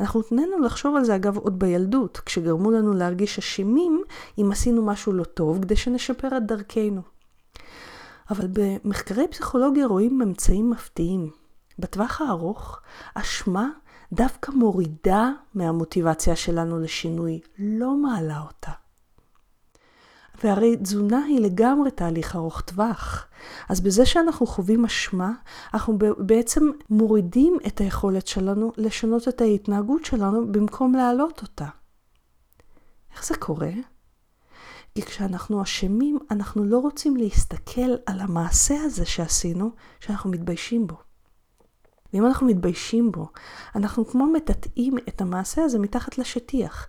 אנחנו 0.00 0.22
תננו 0.22 0.58
לחשוב 0.58 0.96
על 0.96 1.04
זה 1.04 1.16
אגב 1.16 1.36
עוד 1.36 1.58
בילדות, 1.58 2.18
כשגרמו 2.18 2.70
לנו 2.70 2.92
להרגיש 2.92 3.38
אשמים 3.38 4.02
אם 4.38 4.50
עשינו 4.52 4.86
משהו 4.86 5.12
לא 5.12 5.24
טוב, 5.24 5.62
כדי 5.62 5.76
שנשפר 5.76 6.36
את 6.36 6.46
דרכנו. 6.46 7.02
אבל 8.30 8.46
במחקרי 8.52 9.28
פסיכולוגיה 9.28 9.86
רואים 9.86 10.18
ממצאים 10.18 10.70
מפתיעים. 10.70 11.30
בטווח 11.78 12.20
הארוך, 12.20 12.80
אשמה 13.14 13.68
דווקא 14.12 14.52
מורידה 14.52 15.30
מהמוטיבציה 15.54 16.36
שלנו 16.36 16.80
לשינוי, 16.80 17.40
לא 17.58 17.96
מעלה 17.96 18.40
אותה. 18.40 18.72
והרי 20.44 20.76
תזונה 20.76 21.24
היא 21.24 21.40
לגמרי 21.40 21.90
תהליך 21.90 22.36
ארוך 22.36 22.60
טווח. 22.60 23.26
אז 23.68 23.80
בזה 23.80 24.06
שאנחנו 24.06 24.46
חווים 24.46 24.84
אשמה, 24.84 25.32
אנחנו 25.74 25.98
בעצם 26.18 26.70
מורידים 26.90 27.58
את 27.66 27.80
היכולת 27.80 28.26
שלנו 28.26 28.72
לשנות 28.76 29.28
את 29.28 29.40
ההתנהגות 29.40 30.04
שלנו 30.04 30.52
במקום 30.52 30.94
להעלות 30.94 31.42
אותה. 31.42 31.66
איך 33.12 33.24
זה 33.24 33.34
קורה? 33.36 33.70
כי 34.98 35.02
כשאנחנו 35.02 35.62
אשמים, 35.62 36.18
אנחנו 36.30 36.64
לא 36.64 36.78
רוצים 36.78 37.16
להסתכל 37.16 37.90
על 38.06 38.20
המעשה 38.20 38.74
הזה 38.82 39.04
שעשינו, 39.06 39.70
שאנחנו 40.00 40.30
מתביישים 40.30 40.86
בו. 40.86 40.96
ואם 42.12 42.26
אנחנו 42.26 42.46
מתביישים 42.46 43.12
בו, 43.12 43.28
אנחנו 43.74 44.06
כמו 44.06 44.26
מטאטאים 44.26 44.98
את 45.08 45.20
המעשה 45.20 45.64
הזה 45.64 45.78
מתחת 45.78 46.18
לשטיח. 46.18 46.86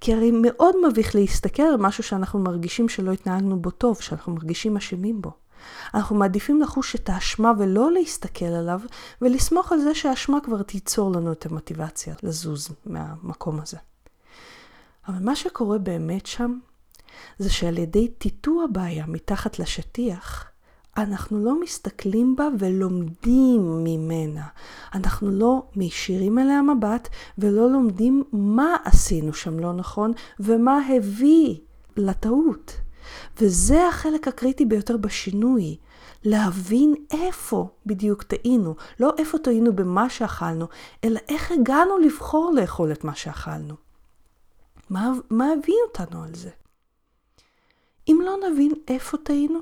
כי 0.00 0.14
הרי 0.14 0.30
מאוד 0.30 0.74
מביך 0.88 1.14
להסתכל 1.14 1.62
על 1.62 1.76
משהו 1.76 2.04
שאנחנו 2.04 2.38
מרגישים 2.38 2.88
שלא 2.88 3.12
התנהגנו 3.12 3.60
בו 3.60 3.70
טוב, 3.70 4.00
שאנחנו 4.00 4.32
מרגישים 4.32 4.76
אשמים 4.76 5.22
בו. 5.22 5.30
אנחנו 5.94 6.16
מעדיפים 6.16 6.60
לחוש 6.60 6.94
את 6.94 7.08
האשמה 7.08 7.52
ולא 7.58 7.92
להסתכל 7.92 8.44
עליו, 8.44 8.80
ולסמוך 9.20 9.72
על 9.72 9.80
זה 9.80 9.94
שהאשמה 9.94 10.38
כבר 10.40 10.62
תיצור 10.62 11.12
לנו 11.12 11.32
את 11.32 11.46
המוטיבציה 11.46 12.14
לזוז 12.22 12.68
מהמקום 12.86 13.60
הזה. 13.60 13.78
אבל 15.08 15.24
מה 15.24 15.36
שקורה 15.36 15.78
באמת 15.78 16.26
שם, 16.26 16.58
זה 17.38 17.50
שעל 17.50 17.78
ידי 17.78 18.08
טיטוע 18.08 18.64
הבעיה 18.64 19.04
מתחת 19.06 19.58
לשטיח, 19.58 20.52
אנחנו 20.96 21.44
לא 21.44 21.60
מסתכלים 21.60 22.36
בה 22.36 22.48
ולומדים 22.58 23.84
ממנה. 23.84 24.46
אנחנו 24.94 25.30
לא 25.30 25.62
מישירים 25.76 26.38
אליה 26.38 26.62
מבט 26.62 27.08
ולא 27.38 27.70
לומדים 27.70 28.24
מה 28.32 28.76
עשינו 28.84 29.34
שם 29.34 29.58
לא 29.58 29.72
נכון 29.72 30.12
ומה 30.40 30.80
הביא 30.88 31.56
לטעות. 31.96 32.76
וזה 33.40 33.88
החלק 33.88 34.28
הקריטי 34.28 34.64
ביותר 34.64 34.96
בשינוי. 34.96 35.76
להבין 36.24 36.94
איפה 37.10 37.68
בדיוק 37.86 38.22
טעינו. 38.22 38.74
לא 39.00 39.12
איפה 39.18 39.38
טעינו 39.38 39.76
במה 39.76 40.10
שאכלנו, 40.10 40.66
אלא 41.04 41.20
איך 41.28 41.52
הגענו 41.52 41.98
לבחור 41.98 42.52
לאכול 42.54 42.92
את 42.92 43.04
מה 43.04 43.14
שאכלנו. 43.14 43.74
מה, 44.90 45.12
מה 45.30 45.46
הביא 45.52 45.74
אותנו 45.88 46.22
על 46.22 46.34
זה? 46.34 46.50
אם 48.08 48.20
לא 48.24 48.36
נבין 48.50 48.72
איפה 48.88 49.16
טעינו, 49.18 49.58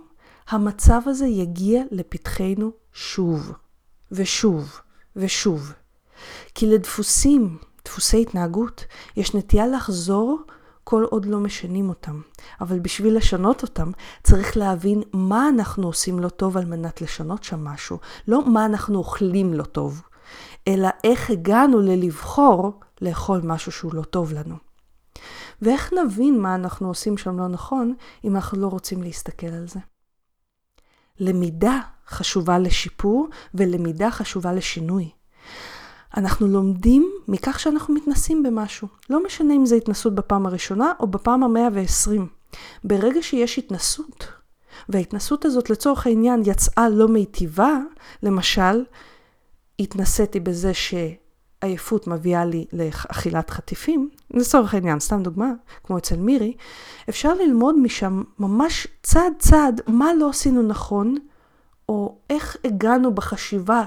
המצב 0.49 1.01
הזה 1.07 1.27
יגיע 1.27 1.83
לפתחנו 1.91 2.71
שוב, 2.93 3.53
ושוב, 4.13 4.81
ושוב. 5.17 5.73
כי 6.55 6.67
לדפוסים, 6.67 7.59
דפוסי 7.85 8.23
התנהגות, 8.23 8.85
יש 9.17 9.35
נטייה 9.35 9.67
לחזור 9.67 10.39
כל 10.85 11.05
עוד 11.11 11.27
לא 11.27 11.39
משנים 11.39 11.89
אותם. 11.89 12.21
אבל 12.61 12.79
בשביל 12.79 13.17
לשנות 13.17 13.63
אותם, 13.63 13.91
צריך 14.23 14.57
להבין 14.57 15.03
מה 15.13 15.49
אנחנו 15.49 15.87
עושים 15.87 16.19
לא 16.19 16.29
טוב 16.29 16.57
על 16.57 16.65
מנת 16.65 17.01
לשנות 17.01 17.45
שם 17.45 17.65
משהו. 17.65 17.99
לא 18.29 18.49
מה 18.49 18.67
אנחנו 18.67 18.99
אוכלים 18.99 19.55
לא 19.55 19.63
טוב, 19.63 20.03
אלא 20.69 20.89
איך 21.05 21.31
הגענו 21.31 21.81
ללבחור 21.81 22.81
לאכול 23.01 23.41
משהו 23.45 23.73
שהוא 23.73 23.95
לא 23.95 24.03
טוב 24.03 24.33
לנו. 24.33 24.70
ואיך 25.63 25.93
נבין 25.93 26.41
מה 26.41 26.55
אנחנו 26.55 26.89
עושים 26.89 27.19
שם 27.19 27.39
לא 27.39 27.49
נכון, 27.49 27.95
אם 28.25 28.37
אנחנו 28.37 28.61
לא 28.61 28.67
רוצים 28.67 29.03
להסתכל 29.03 29.47
על 29.47 29.69
זה. 29.69 29.81
למידה 31.21 31.81
חשובה 32.07 32.59
לשיפור 32.59 33.29
ולמידה 33.55 34.11
חשובה 34.11 34.53
לשינוי. 34.53 35.11
אנחנו 36.17 36.47
לומדים 36.47 37.13
מכך 37.29 37.61
שאנחנו 37.61 37.95
מתנסים 37.95 38.43
במשהו. 38.43 38.89
לא 39.11 39.25
משנה 39.25 39.55
אם 39.55 39.67
זו 39.67 39.75
התנסות 39.75 40.15
בפעם 40.15 40.47
הראשונה 40.47 40.93
או 41.01 41.07
בפעם 41.07 41.43
המאה 41.43 41.69
ועשרים. 41.73 42.29
ברגע 42.85 43.23
שיש 43.23 43.59
התנסות, 43.59 44.27
וההתנסות 44.89 45.45
הזאת 45.45 45.71
לצורך 45.71 46.07
העניין 46.07 46.43
יצאה 46.47 46.89
לא 46.89 47.09
מיטיבה, 47.09 47.79
למשל, 48.23 48.85
התנסיתי 49.79 50.41
בזה 50.41 50.75
שעייפות 51.61 52.07
מביאה 52.07 52.45
לי 52.45 52.65
לאכילת 52.73 53.51
חטיפים, 53.51 54.09
לצורך 54.31 54.75
העניין, 54.75 55.01
סתם 55.01 55.23
דוגמה, 55.23 55.53
כמו 55.85 55.99
אצל 55.99 56.17
מירי, 56.17 56.57
אפשר 57.09 57.35
ללמוד 57.35 57.79
משם 57.79 58.23
ממש 58.39 58.87
צעד 59.03 59.33
צעד 59.39 59.81
מה 59.87 60.15
לא 60.15 60.31
עשינו 60.31 60.63
נכון, 60.63 61.17
או 61.89 62.19
איך 62.31 62.57
הגענו 62.65 63.15
בחשיבה 63.15 63.85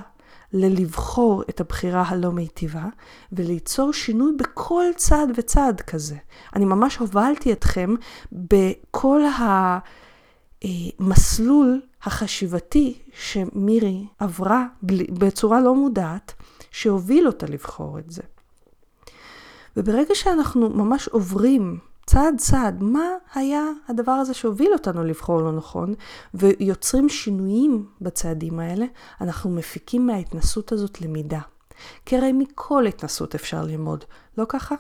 ללבחור 0.54 1.44
את 1.50 1.62
הבחירה 1.62 2.04
הלא 2.08 2.32
מיטיבה, 2.32 2.86
וליצור 3.32 3.94
שינוי 3.94 4.32
בכל 4.38 4.86
צעד 4.96 5.30
וצעד 5.36 5.82
כזה. 5.82 6.16
אני 6.56 6.66
ממש 6.66 6.98
הובלתי 6.98 7.54
אתכם 7.54 7.96
בכל 8.32 9.22
המסלול 11.00 11.82
החשיבתי 12.04 13.00
שמירי 13.14 14.06
עברה 14.20 14.66
בצורה 15.10 15.62
לא 15.62 15.76
מודעת, 15.76 16.34
שהוביל 16.74 17.28
אותה 17.28 17.46
לבחור 17.46 18.00
את 18.00 18.12
זה. 18.12 18.22
וברגע 19.78 20.16
שאנחנו 20.16 20.70
ממש 20.70 21.08
עוברים 21.08 21.80
צעד 22.06 22.38
צעד, 22.38 22.84
מה 22.84 23.10
היה 23.34 23.64
הדבר 23.88 24.12
הזה 24.12 24.34
שהוביל 24.34 24.74
אותנו 24.74 25.04
לבחור 25.04 25.42
לא 25.42 25.52
נכון, 25.52 25.94
ויוצרים 26.34 27.10
שינויים 27.10 27.86
בצעדים 28.02 28.60
האלה, 28.60 28.86
אנחנו 29.22 29.50
מפיקים 29.50 30.08
מההתנסות 30.08 30.72
הזאת 30.72 31.02
למידה. 31.02 31.40
כי 32.06 32.18
הרי 32.18 32.32
מכל 32.32 32.88
התנסות 32.88 33.36
אפשר 33.36 33.64
ללמוד, 33.64 34.04
לא 34.38 34.46
ככה? 34.50 34.76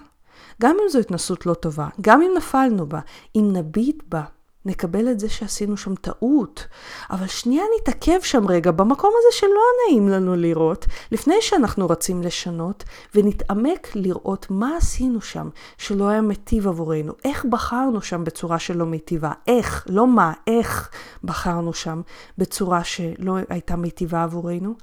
גם 0.61 0.77
אם 0.83 0.89
זו 0.89 0.99
התנסות 0.99 1.45
לא 1.45 1.53
טובה, 1.53 1.87
גם 2.01 2.21
אם 2.21 2.31
נפלנו 2.37 2.87
בה, 2.89 2.99
אם 3.35 3.49
נביט 3.53 4.03
בה, 4.07 4.23
נקבל 4.65 5.09
את 5.11 5.19
זה 5.19 5.29
שעשינו 5.29 5.77
שם 5.77 5.95
טעות, 5.95 6.67
אבל 7.09 7.27
שנייה 7.27 7.63
נתעכב 7.79 8.19
שם 8.21 8.47
רגע 8.47 8.71
במקום 8.71 9.11
הזה 9.19 9.37
שלא 9.37 9.61
נעים 9.87 10.09
לנו 10.09 10.35
לראות, 10.35 10.85
לפני 11.11 11.35
שאנחנו 11.41 11.89
רצים 11.89 12.21
לשנות, 12.21 12.83
ונתעמק 13.15 13.87
לראות 13.95 14.47
מה 14.49 14.77
עשינו 14.77 15.21
שם 15.21 15.49
שלא 15.77 16.07
היה 16.07 16.21
מיטיב 16.21 16.67
עבורנו, 16.67 17.13
איך 17.25 17.45
בחרנו 17.45 18.01
שם 18.01 18.23
בצורה 18.23 18.59
שלא 18.59 18.85
מיטיבה, 18.85 19.31
איך, 19.47 19.85
לא 19.89 20.07
מה, 20.07 20.33
איך 20.47 20.89
בחרנו 21.23 21.73
שם 21.73 22.01
בצורה 22.37 22.83
שלא 22.83 23.37
הייתה 23.49 23.75
מיטיבה 23.75 24.23
עבורנו, 24.23 24.75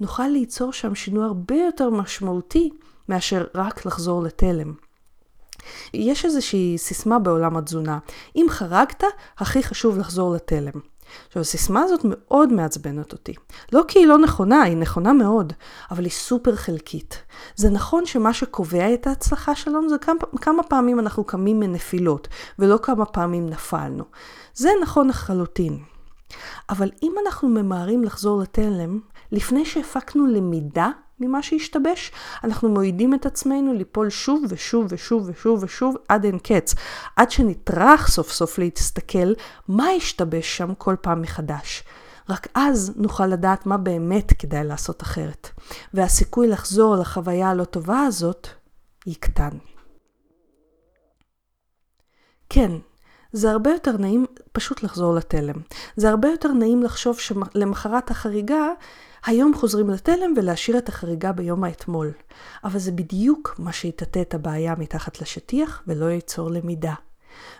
נוכל 0.00 0.26
ליצור 0.26 0.72
שם 0.72 0.94
שינוי 0.94 1.24
הרבה 1.24 1.54
יותר 1.54 1.90
משמעותי 1.90 2.70
מאשר 3.08 3.44
רק 3.54 3.86
לחזור 3.86 4.22
לתלם. 4.22 4.72
יש 5.94 6.24
איזושהי 6.24 6.78
סיסמה 6.78 7.18
בעולם 7.18 7.56
התזונה, 7.56 7.98
אם 8.36 8.46
חרגת, 8.48 9.04
הכי 9.38 9.62
חשוב 9.62 9.98
לחזור 9.98 10.34
לתלם. 10.34 10.80
עכשיו, 11.26 11.42
הסיסמה 11.42 11.82
הזאת 11.82 12.00
מאוד 12.04 12.52
מעצבנת 12.52 13.12
אותי. 13.12 13.34
לא 13.72 13.82
כי 13.88 13.98
היא 13.98 14.06
לא 14.06 14.18
נכונה, 14.18 14.62
היא 14.62 14.76
נכונה 14.76 15.12
מאוד, 15.12 15.52
אבל 15.90 16.04
היא 16.04 16.12
סופר 16.12 16.56
חלקית. 16.56 17.22
זה 17.56 17.70
נכון 17.70 18.06
שמה 18.06 18.32
שקובע 18.32 18.94
את 18.94 19.06
ההצלחה 19.06 19.54
שלנו 19.54 19.88
זה 19.88 19.98
כמה, 19.98 20.20
כמה 20.40 20.62
פעמים 20.62 21.00
אנחנו 21.00 21.24
קמים 21.24 21.60
מנפילות, 21.60 22.28
ולא 22.58 22.78
כמה 22.82 23.04
פעמים 23.04 23.48
נפלנו. 23.48 24.04
זה 24.54 24.70
נכון 24.82 25.08
לחלוטין. 25.08 25.78
אבל 26.70 26.90
אם 27.02 27.14
אנחנו 27.26 27.48
ממהרים 27.48 28.04
לחזור 28.04 28.40
לתלם, 28.40 29.00
לפני 29.32 29.64
שהפקנו 29.64 30.26
למידה 30.26 30.90
ממה 31.22 31.42
שהשתבש, 31.42 32.12
אנחנו 32.44 32.68
מועידים 32.68 33.14
את 33.14 33.26
עצמנו 33.26 33.72
ליפול 33.72 34.10
שוב 34.10 34.44
ושוב 34.48 34.86
ושוב 34.88 35.28
ושוב 35.28 35.62
ושוב 35.62 35.96
עד 36.08 36.24
אין 36.24 36.38
קץ, 36.38 36.74
עד 37.16 37.30
שנטרח 37.30 38.08
סוף 38.08 38.32
סוף 38.32 38.58
להסתכל 38.58 39.32
מה 39.68 39.88
השתבש 39.88 40.56
שם 40.56 40.74
כל 40.78 40.96
פעם 41.00 41.22
מחדש. 41.22 41.84
רק 42.28 42.48
אז 42.54 42.92
נוכל 42.96 43.26
לדעת 43.26 43.66
מה 43.66 43.76
באמת 43.76 44.32
כדאי 44.38 44.64
לעשות 44.64 45.02
אחרת, 45.02 45.48
והסיכוי 45.94 46.48
לחזור 46.48 46.96
לחוויה 46.96 47.50
הלא 47.50 47.64
טובה 47.64 48.00
הזאת 48.00 48.48
יקטן. 49.06 49.50
כן, 52.48 52.70
זה 53.32 53.50
הרבה 53.50 53.70
יותר 53.70 53.96
נעים 53.96 54.26
פשוט 54.52 54.82
לחזור 54.82 55.14
לתלם. 55.14 55.54
זה 55.96 56.10
הרבה 56.10 56.28
יותר 56.28 56.52
נעים 56.52 56.82
לחשוב 56.82 57.18
שלמחרת 57.18 58.10
החריגה 58.10 58.68
היום 59.26 59.54
חוזרים 59.54 59.90
לתלם 59.90 60.34
ולהשאיר 60.36 60.78
את 60.78 60.88
החריגה 60.88 61.32
ביום 61.32 61.64
האתמול. 61.64 62.12
אבל 62.64 62.78
זה 62.78 62.92
בדיוק 62.92 63.54
מה 63.58 63.72
שיטאטא 63.72 64.20
את 64.20 64.34
הבעיה 64.34 64.74
מתחת 64.78 65.20
לשטיח 65.20 65.82
ולא 65.86 66.04
ייצור 66.04 66.50
למידה. 66.50 66.94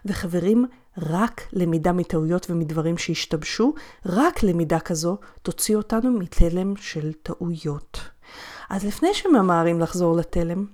וחברים, 0.04 0.66
רק 0.98 1.42
למידה 1.52 1.92
מטעויות 1.92 2.50
ומדברים 2.50 2.98
שהשתבשו, 2.98 3.74
רק 4.06 4.42
למידה 4.42 4.80
כזו 4.80 5.18
תוציא 5.42 5.76
אותנו 5.76 6.10
מתלם 6.10 6.76
של 6.76 7.12
טעויות. 7.12 8.00
אז 8.70 8.84
לפני 8.84 9.14
שממהרים 9.14 9.80
לחזור 9.80 10.16
לתלם, 10.16 10.66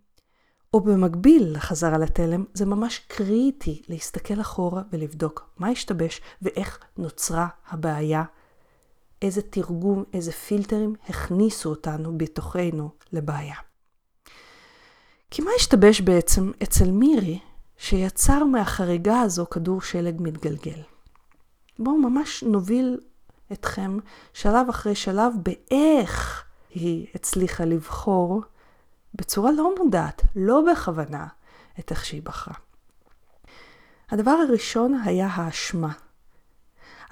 או 0.74 0.81
במקביל 0.81 1.53
לחזרה 1.53 1.98
לתלם, 1.98 2.44
זה 2.55 2.66
ממש 2.66 2.98
קריטי 2.98 3.83
להסתכל 3.88 4.40
אחורה 4.40 4.83
ולבדוק 4.92 5.51
מה 5.59 5.68
השתבש 5.68 6.20
ואיך 6.42 6.79
נוצרה 6.96 7.48
הבעיה 7.68 8.22
איזה 9.22 9.42
תרגום, 9.42 10.04
איזה 10.12 10.33
פילטרים 10.33 10.94
הכניסו 11.09 11.70
אותנו 11.70 12.18
בתוכנו 12.18 12.90
לבעיה. 13.12 13.57
כי 15.31 15.42
מה 15.42 15.50
השתבש 15.57 16.00
בעצם 16.00 16.50
אצל 16.62 16.90
מירי 16.90 17.38
שיצר 17.76 18.44
מהחריגה 18.44 19.20
הזו 19.20 19.46
כדור 19.50 19.81
שלג 19.81 20.16
מתגלגל? 20.20 20.83
בואו 21.78 21.96
ממש 21.96 22.42
נוביל 22.42 23.00
אתכם 23.52 23.98
שלב 24.33 24.68
אחרי 24.68 24.94
שלב 24.94 25.33
באיך 25.42 26.44
היא 26.70 27.07
הצליחה 27.14 27.64
לבחור 27.64 28.42
בצורה 29.14 29.52
לא 29.52 29.74
מודעת, 29.78 30.22
לא 30.37 30.62
בכוונה, 30.72 31.26
את 31.78 31.90
איך 31.90 32.04
שהיא 32.04 32.22
בחרה. 32.22 32.54
הדבר 34.11 34.31
הראשון 34.31 34.94
היה 35.04 35.26
האשמה. 35.26 35.92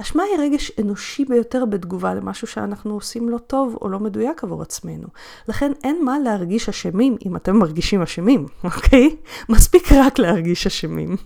אשמה 0.01 0.23
היא 0.23 0.39
רגש 0.39 0.73
אנושי 0.81 1.25
ביותר 1.25 1.65
בתגובה 1.65 2.15
למשהו 2.15 2.47
שאנחנו 2.47 2.95
עושים 2.95 3.29
לא 3.29 3.39
טוב 3.39 3.77
או 3.83 3.89
לא 3.89 4.01
מדויק 4.01 4.45
עבור 4.45 4.63
עצמנו. 4.63 5.09
לכן 5.49 5.73
אין 5.85 6.05
מה 6.05 6.19
להרגיש 6.19 6.69
אשמים 6.69 7.17
אם 7.27 7.37
אתם 7.37 7.57
מרגישים 7.57 8.03
אשמים, 8.03 8.47
אוקיי? 8.65 9.17
מספיק 9.49 9.93
רק 9.93 10.19
להרגיש 10.19 10.67
אשמים. 10.67 11.17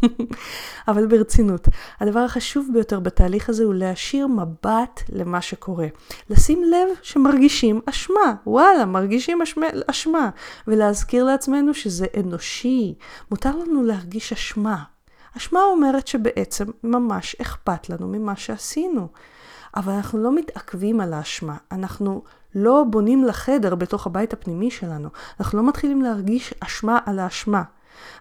אבל 0.89 1.07
ברצינות, 1.07 1.69
הדבר 2.01 2.21
החשוב 2.21 2.69
ביותר 2.73 3.01
בתהליך 3.01 3.49
הזה 3.49 3.65
הוא 3.65 3.75
להשאיר 3.75 4.27
מבט 4.27 5.03
למה 5.09 5.41
שקורה. 5.41 5.87
לשים 6.31 6.65
לב 6.65 6.89
שמרגישים 7.03 7.81
אשמה, 7.87 8.35
וואלה, 8.47 8.87
מרגישים 8.87 9.39
אשמה, 9.91 10.31
ולהזכיר 10.67 11.25
לעצמנו 11.25 11.75
שזה 11.75 12.07
אנושי. 12.21 12.95
מותר 13.31 13.57
לנו 13.57 13.83
להרגיש 13.83 14.33
אשמה. 14.33 14.83
אשמה 15.37 15.61
אומרת 15.63 16.07
שבעצם 16.07 16.65
ממש 16.85 17.37
אכפת 17.41 17.91
לנו 17.91 18.09
ממה 18.09 18.37
שעשינו. 18.37 19.09
אבל 19.77 19.93
אנחנו 19.93 20.19
לא 20.19 20.35
מתעכבים 20.35 21.01
על 21.01 21.13
האשמה, 21.13 21.57
אנחנו 21.73 22.23
לא 22.55 22.85
בונים 22.91 23.25
לחדר 23.25 23.75
בתוך 23.75 24.07
הבית 24.07 24.33
הפנימי 24.33 24.71
שלנו, 24.71 25.09
אנחנו 25.41 25.59
לא 25.59 25.69
מתחילים 25.69 26.03
להרגיש 26.03 26.55
אשמה 26.61 26.99
על 27.07 27.19
האשמה. 27.19 27.63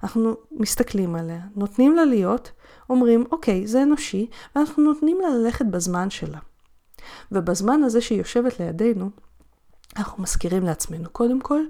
אנחנו 0.03 0.35
מסתכלים 0.51 1.15
עליה, 1.15 1.39
נותנים 1.55 1.95
לה 1.95 2.05
להיות, 2.05 2.51
אומרים, 2.89 3.25
אוקיי, 3.31 3.67
זה 3.67 3.83
אנושי, 3.83 4.29
ואנחנו 4.55 4.83
נותנים 4.83 5.21
לה 5.21 5.29
ללכת 5.29 5.65
בזמן 5.65 6.09
שלה. 6.09 6.39
ובזמן 7.31 7.83
הזה 7.83 8.01
שהיא 8.01 8.17
יושבת 8.17 8.59
לידינו, 8.59 9.09
אנחנו 9.97 10.23
מזכירים 10.23 10.63
לעצמנו 10.63 11.09
קודם 11.09 11.41
כל 11.41 11.61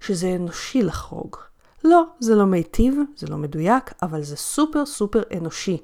שזה 0.00 0.36
אנושי 0.36 0.82
לחרוג. 0.82 1.36
לא, 1.84 2.04
זה 2.20 2.34
לא 2.34 2.46
מיטיב, 2.46 2.94
זה 3.16 3.26
לא 3.26 3.36
מדויק, 3.36 3.92
אבל 4.02 4.22
זה 4.22 4.36
סופר 4.36 4.86
סופר 4.86 5.22
אנושי. 5.36 5.76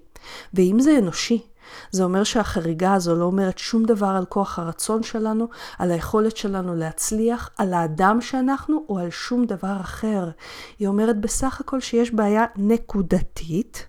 ואם 0.54 0.76
זה 0.80 0.98
אנושי, 0.98 1.46
זה 1.90 2.04
אומר 2.04 2.24
שהחריגה 2.24 2.94
הזו 2.94 3.16
לא 3.16 3.24
אומרת 3.24 3.58
שום 3.58 3.84
דבר 3.84 4.06
על 4.06 4.24
כוח 4.24 4.58
הרצון 4.58 5.02
שלנו, 5.02 5.48
על 5.78 5.90
היכולת 5.90 6.36
שלנו 6.36 6.74
להצליח, 6.74 7.50
על 7.58 7.74
האדם 7.74 8.20
שאנחנו 8.20 8.86
או 8.88 8.98
על 8.98 9.10
שום 9.10 9.44
דבר 9.44 9.76
אחר. 9.80 10.30
היא 10.78 10.88
אומרת 10.88 11.20
בסך 11.20 11.60
הכל 11.60 11.80
שיש 11.80 12.14
בעיה 12.14 12.44
נקודתית, 12.56 13.86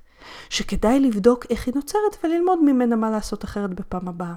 שכדאי 0.49 0.99
לבדוק 0.99 1.45
איך 1.49 1.67
היא 1.67 1.75
נוצרת 1.75 2.17
וללמוד 2.23 2.59
ממנה 2.63 2.95
מה 2.95 3.09
לעשות 3.09 3.43
אחרת 3.43 3.73
בפעם 3.73 4.07
הבאה. 4.07 4.33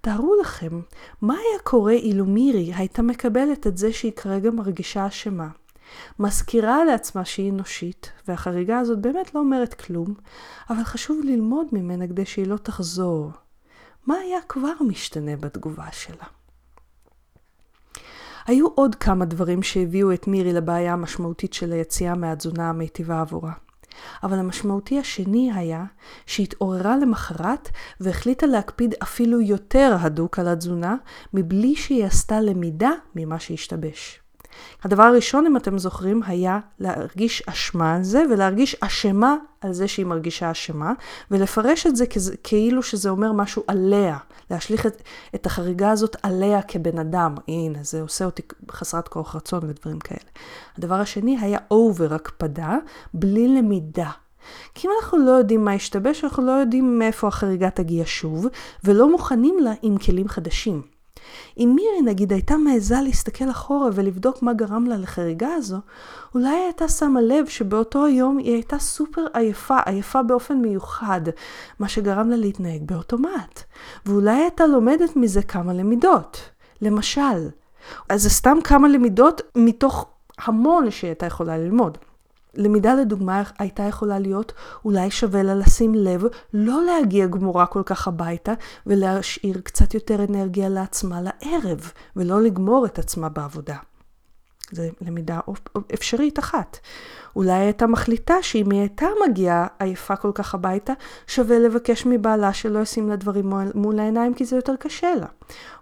תארו 0.00 0.34
לכם, 0.40 0.80
מה 1.22 1.34
היה 1.34 1.58
קורה 1.64 1.92
אילו 1.92 2.24
מירי 2.24 2.72
הייתה 2.74 3.02
מקבלת 3.02 3.66
את 3.66 3.76
זה 3.76 3.92
שהיא 3.92 4.12
כרגע 4.12 4.50
מרגישה 4.50 5.06
אשמה? 5.06 5.48
מזכירה 6.18 6.84
לעצמה 6.84 7.24
שהיא 7.24 7.50
אנושית, 7.50 8.12
והחריגה 8.28 8.78
הזאת 8.78 8.98
באמת 8.98 9.34
לא 9.34 9.40
אומרת 9.40 9.74
כלום, 9.74 10.14
אבל 10.70 10.84
חשוב 10.84 11.20
ללמוד 11.24 11.66
ממנה 11.72 12.06
כדי 12.06 12.26
שהיא 12.26 12.46
לא 12.46 12.56
תחזור. 12.56 13.30
מה 14.06 14.14
היה 14.14 14.38
כבר 14.48 14.72
משתנה 14.80 15.36
בתגובה 15.36 15.92
שלה? 15.92 16.24
היו 18.46 18.66
עוד 18.74 18.94
כמה 18.94 19.24
דברים 19.24 19.62
שהביאו 19.62 20.12
את 20.12 20.26
מירי 20.26 20.52
לבעיה 20.52 20.92
המשמעותית 20.92 21.52
של 21.52 21.72
היציאה 21.72 22.14
מהתזונה 22.14 22.68
המיטיבה 22.68 23.20
עבורה. 23.20 23.52
אבל 24.22 24.38
המשמעותי 24.38 24.98
השני 24.98 25.52
היה 25.54 25.84
שהתעוררה 26.26 26.96
למחרת 26.96 27.68
והחליטה 28.00 28.46
להקפיד 28.46 28.94
אפילו 29.02 29.40
יותר 29.40 29.96
הדוק 30.00 30.38
על 30.38 30.48
התזונה, 30.48 30.96
מבלי 31.34 31.76
שהיא 31.76 32.04
עשתה 32.04 32.40
למידה 32.40 32.90
ממה 33.16 33.40
שהשתבש. 33.40 34.20
הדבר 34.84 35.02
הראשון, 35.02 35.46
אם 35.46 35.56
אתם 35.56 35.78
זוכרים, 35.78 36.22
היה 36.26 36.58
להרגיש 36.78 37.42
אשמה 37.46 37.94
על 37.94 38.02
זה, 38.02 38.22
ולהרגיש 38.30 38.76
אשמה 38.80 39.36
על 39.60 39.72
זה 39.72 39.88
שהיא 39.88 40.06
מרגישה 40.06 40.50
אשמה, 40.50 40.92
ולפרש 41.30 41.86
את 41.86 41.96
זה 41.96 42.04
כאילו 42.42 42.82
שזה 42.82 43.08
אומר 43.10 43.32
משהו 43.32 43.62
עליה, 43.66 44.18
להשליך 44.50 44.86
את, 44.86 45.02
את 45.34 45.46
החריגה 45.46 45.90
הזאת 45.90 46.16
עליה 46.22 46.62
כבן 46.62 46.98
אדם. 46.98 47.34
הנה, 47.48 47.78
זה 47.82 48.02
עושה 48.02 48.24
אותי 48.24 48.42
חסרת 48.70 49.08
כוח 49.08 49.36
רצון 49.36 49.60
ודברים 49.64 49.98
כאלה. 49.98 50.30
הדבר 50.78 50.94
השני 50.94 51.38
היה 51.40 51.58
over 51.70 52.14
הקפדה, 52.14 52.76
בלי 53.14 53.48
למידה. 53.48 54.10
כי 54.74 54.88
אם 54.88 54.92
אנחנו 55.00 55.18
לא 55.18 55.30
יודעים 55.30 55.64
מה 55.64 55.72
השתבש, 55.72 56.24
אנחנו 56.24 56.46
לא 56.46 56.52
יודעים 56.52 56.98
מאיפה 56.98 57.28
החריגה 57.28 57.70
תגיע 57.70 58.04
שוב, 58.06 58.46
ולא 58.84 59.10
מוכנים 59.10 59.58
לה 59.58 59.72
עם 59.82 59.98
כלים 59.98 60.28
חדשים. 60.28 60.95
אם 61.58 61.72
מירי 61.74 62.02
נגיד 62.04 62.32
הייתה 62.32 62.56
מעיזה 62.56 63.00
להסתכל 63.00 63.50
אחורה 63.50 63.88
ולבדוק 63.92 64.42
מה 64.42 64.52
גרם 64.52 64.86
לה 64.86 64.96
לחריגה 64.96 65.48
הזו, 65.54 65.78
אולי 66.34 66.48
היא 66.48 66.64
הייתה 66.64 66.88
שמה 66.88 67.20
לב 67.20 67.46
שבאותו 67.46 68.08
יום 68.08 68.38
היא 68.38 68.52
הייתה 68.52 68.78
סופר 68.78 69.26
עייפה, 69.34 69.78
עייפה 69.86 70.22
באופן 70.22 70.58
מיוחד, 70.58 71.20
מה 71.78 71.88
שגרם 71.88 72.30
לה 72.30 72.36
להתנהג 72.36 72.82
באוטומט. 72.82 73.62
ואולי 74.06 74.36
הייתה 74.36 74.66
לומדת 74.66 75.16
מזה 75.16 75.42
כמה 75.42 75.72
למידות. 75.72 76.40
למשל, 76.82 77.48
אז 78.08 78.22
זה 78.22 78.30
סתם 78.30 78.58
כמה 78.64 78.88
למידות 78.88 79.40
מתוך 79.56 80.06
המון 80.38 80.90
שהיא 80.90 81.08
הייתה 81.08 81.26
יכולה 81.26 81.58
ללמוד. 81.58 81.98
למידה 82.56 82.94
לדוגמה 82.94 83.42
הייתה 83.58 83.82
יכולה 83.82 84.18
להיות, 84.18 84.52
אולי 84.84 85.10
שווה 85.10 85.42
לה 85.42 85.54
לשים 85.54 85.94
לב, 85.94 86.24
לא 86.52 86.82
להגיע 86.84 87.26
גמורה 87.26 87.66
כל 87.66 87.82
כך 87.86 88.08
הביתה, 88.08 88.52
ולהשאיר 88.86 89.60
קצת 89.60 89.94
יותר 89.94 90.24
אנרגיה 90.24 90.68
לעצמה 90.68 91.20
לערב, 91.20 91.92
ולא 92.16 92.42
לגמור 92.42 92.86
את 92.86 92.98
עצמה 92.98 93.28
בעבודה. 93.28 93.76
זו 94.72 94.82
למידה 95.00 95.40
אפשרית 95.94 96.38
אחת. 96.38 96.78
אולי 97.36 97.52
הייתה 97.52 97.86
מחליטה 97.86 98.34
שאם 98.42 98.70
היא 98.70 98.80
הייתה 98.80 99.06
מגיעה 99.28 99.66
עייפה 99.78 100.16
כל 100.16 100.30
כך 100.34 100.54
הביתה, 100.54 100.92
שווה 101.26 101.58
לבקש 101.58 102.06
מבעלה 102.06 102.52
שלא 102.52 102.78
ישים 102.78 103.08
לה 103.08 103.16
דברים 103.16 103.52
מול 103.74 103.98
העיניים 103.98 104.34
כי 104.34 104.44
זה 104.44 104.56
יותר 104.56 104.76
קשה 104.76 105.14
לה. 105.14 105.26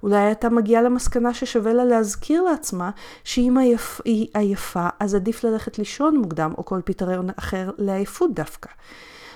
אולי 0.02 0.16
הייתה 0.16 0.48
מגיעה 0.48 0.82
למסקנה 0.82 1.34
ששווה 1.34 1.72
לה 1.72 1.84
להזכיר 1.84 2.42
לעצמה 2.42 2.90
שאם 3.24 3.56
עייפ, 3.58 4.00
היא 4.04 4.26
עייפה 4.34 4.88
אז 5.00 5.14
עדיף 5.14 5.44
ללכת 5.44 5.78
לישון 5.78 6.16
מוקדם 6.16 6.52
או 6.58 6.64
כל 6.64 6.80
פתרון 6.84 7.28
אחר 7.38 7.70
לעייפות 7.78 8.34
דווקא. 8.34 8.70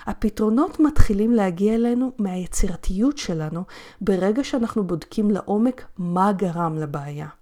הפתרונות 0.07 0.81
מתחילים 0.81 1.33
להגיע 1.33 1.75
אלינו 1.75 2.13
מהיצירתיות 2.19 3.19
שלנו 3.19 3.65
ברגע 4.01 4.45
שאנחנו 4.45 4.85
בודקים 4.85 5.31
לעומק 5.31 5.85
מה 5.99 6.33
גרם 6.33 6.79
לבעיה. 6.79 7.38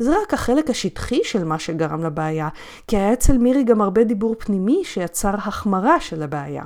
וזה 0.00 0.14
רק 0.22 0.34
החלק 0.34 0.70
השטחי 0.70 1.20
של 1.24 1.44
מה 1.44 1.58
שגרם 1.58 2.04
לבעיה, 2.04 2.48
כי 2.86 2.96
היה 2.96 3.12
אצל 3.12 3.38
מירי 3.38 3.64
גם 3.64 3.82
הרבה 3.82 4.04
דיבור 4.04 4.34
פנימי 4.38 4.82
שיצר 4.84 5.34
החמרה 5.34 6.00
של 6.00 6.22
הבעיה. 6.22 6.64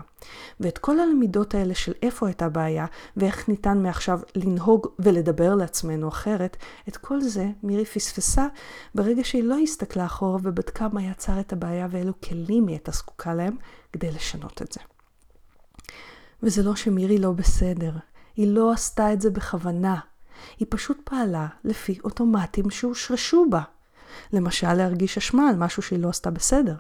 ואת 0.61 0.79
כל 0.79 1.01
הלמידות 1.01 1.55
האלה 1.55 1.75
של 1.75 1.93
איפה 2.03 2.27
הייתה 2.27 2.49
בעיה, 2.49 2.87
ואיך 3.17 3.49
ניתן 3.49 3.83
מעכשיו 3.83 4.21
לנהוג 4.35 4.87
ולדבר 4.99 5.55
לעצמנו 5.55 6.09
אחרת, 6.09 6.57
את 6.89 6.97
כל 6.97 7.21
זה 7.21 7.47
מירי 7.63 7.85
פספסה 7.85 8.47
ברגע 8.95 9.25
שהיא 9.25 9.45
לא 9.45 9.59
הסתכלה 9.59 10.05
אחורה 10.07 10.39
ובדקה 10.43 10.89
מה 10.93 11.03
יצר 11.03 11.41
את 11.41 11.53
הבעיה 11.53 11.87
ואילו 11.91 12.13
כלים 12.21 12.67
היא 12.67 12.75
הייתה 12.75 12.93
זקוקה 12.93 13.35
להם 13.35 13.57
כדי 13.93 14.11
לשנות 14.11 14.63
את 14.63 14.73
זה. 14.73 14.81
וזה 16.43 16.63
לא 16.63 16.77
שמירי 16.77 17.19
לא 17.19 17.33
בסדר, 17.33 17.93
היא 18.37 18.55
לא 18.55 18.73
עשתה 18.73 19.13
את 19.13 19.21
זה 19.21 19.31
בכוונה. 19.31 19.97
היא 20.59 20.67
פשוט 20.71 21.01
פעלה 21.05 21.47
לפי 21.65 21.99
אוטומטים 22.05 22.71
שהושרשו 22.71 23.47
בה. 23.51 23.63
למשל, 24.33 24.75
להרגיש 24.75 25.19
אשמה 25.19 25.49
על 25.49 25.57
משהו 25.57 25.83
שהיא 25.83 25.99
לא 25.99 26.09
עשתה 26.09 26.31
בסדר. 26.31 26.75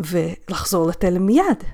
ולחזור 0.00 0.88
לתלם 0.88 1.26
מיד. 1.26 1.64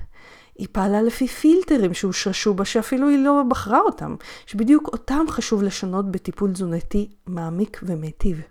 היא 0.57 0.67
פעלה 0.71 1.01
לפי 1.01 1.27
פילטרים 1.27 1.93
שהושרשו 1.93 2.53
בה, 2.53 2.65
שאפילו 2.65 3.09
היא 3.09 3.19
לא 3.19 3.43
בחרה 3.49 3.79
אותם, 3.79 4.15
שבדיוק 4.45 4.87
אותם 4.87 5.25
חשוב 5.29 5.63
לשנות 5.63 6.11
בטיפול 6.11 6.51
תזונתי 6.53 7.09
מעמיק 7.25 7.79
ומיטיב. 7.83 8.41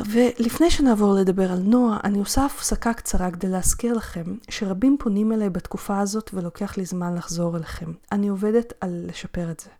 ולפני 0.00 0.70
שנעבור 0.70 1.14
לדבר 1.14 1.52
על 1.52 1.58
נועה, 1.58 1.98
אני 2.04 2.18
עושה 2.18 2.44
הפסקה 2.44 2.94
קצרה 2.94 3.30
כדי 3.30 3.48
להזכיר 3.48 3.94
לכם 3.94 4.24
שרבים 4.50 4.96
פונים 5.00 5.32
אליי 5.32 5.50
בתקופה 5.50 5.98
הזאת 5.98 6.30
ולוקח 6.34 6.76
לי 6.76 6.84
זמן 6.84 7.14
לחזור 7.14 7.56
אליכם. 7.56 7.92
אני 8.12 8.28
עובדת 8.28 8.72
על 8.80 9.04
לשפר 9.08 9.50
את 9.50 9.60
זה. 9.60 9.70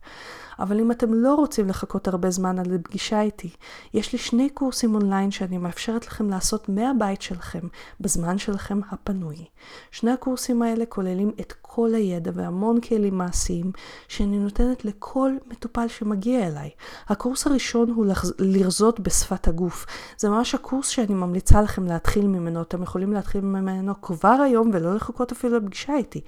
אבל 0.58 0.80
אם 0.80 0.90
אתם 0.90 1.14
לא 1.14 1.34
רוצים 1.34 1.68
לחכות 1.68 2.08
הרבה 2.08 2.30
זמן 2.30 2.58
על 2.58 2.78
פגישה 2.82 3.20
איתי, 3.20 3.50
יש 3.94 4.12
לי 4.12 4.18
שני 4.18 4.50
קורסים 4.50 4.94
אונליין 4.94 5.30
שאני 5.30 5.58
מאפשרת 5.58 6.06
לכם 6.06 6.30
לעשות 6.30 6.68
מהבית 6.68 7.22
שלכם, 7.22 7.68
בזמן 8.00 8.38
שלכם 8.38 8.80
הפנוי. 8.90 9.44
שני 9.90 10.10
הקורסים 10.10 10.62
האלה 10.62 10.86
כוללים 10.86 11.32
את 11.40 11.52
כל 11.62 11.94
הידע 11.94 12.30
והמון 12.34 12.80
כלים 12.80 13.18
מעשיים 13.18 13.72
שאני 14.08 14.38
נותנת 14.38 14.84
לכל 14.84 15.32
מטופל 15.46 15.88
שמגיע 15.88 16.46
אליי. 16.46 16.70
הקורס 17.08 17.46
הראשון 17.46 17.90
הוא 17.90 18.06
לרזות 18.38 19.00
בשפת 19.00 19.48
הגוף. 19.48 19.86
זה 20.18 20.28
ממש 20.28 20.54
הקורס 20.54 20.88
שאני 20.88 21.14
ממליצה 21.14 21.62
לכם 21.62 21.86
להתחיל 21.86 22.26
ממנו. 22.26 22.62
אתם 22.62 22.82
יכולים 22.82 23.12
להתחיל 23.12 23.40
ממנו 23.40 24.02
כבר 24.02 24.28
היום 24.44 24.70
ולא 24.72 24.94
לחכות 24.94 25.32
אפילו 25.32 25.58
לפגישה 25.58 25.96
איתי. 25.96 26.20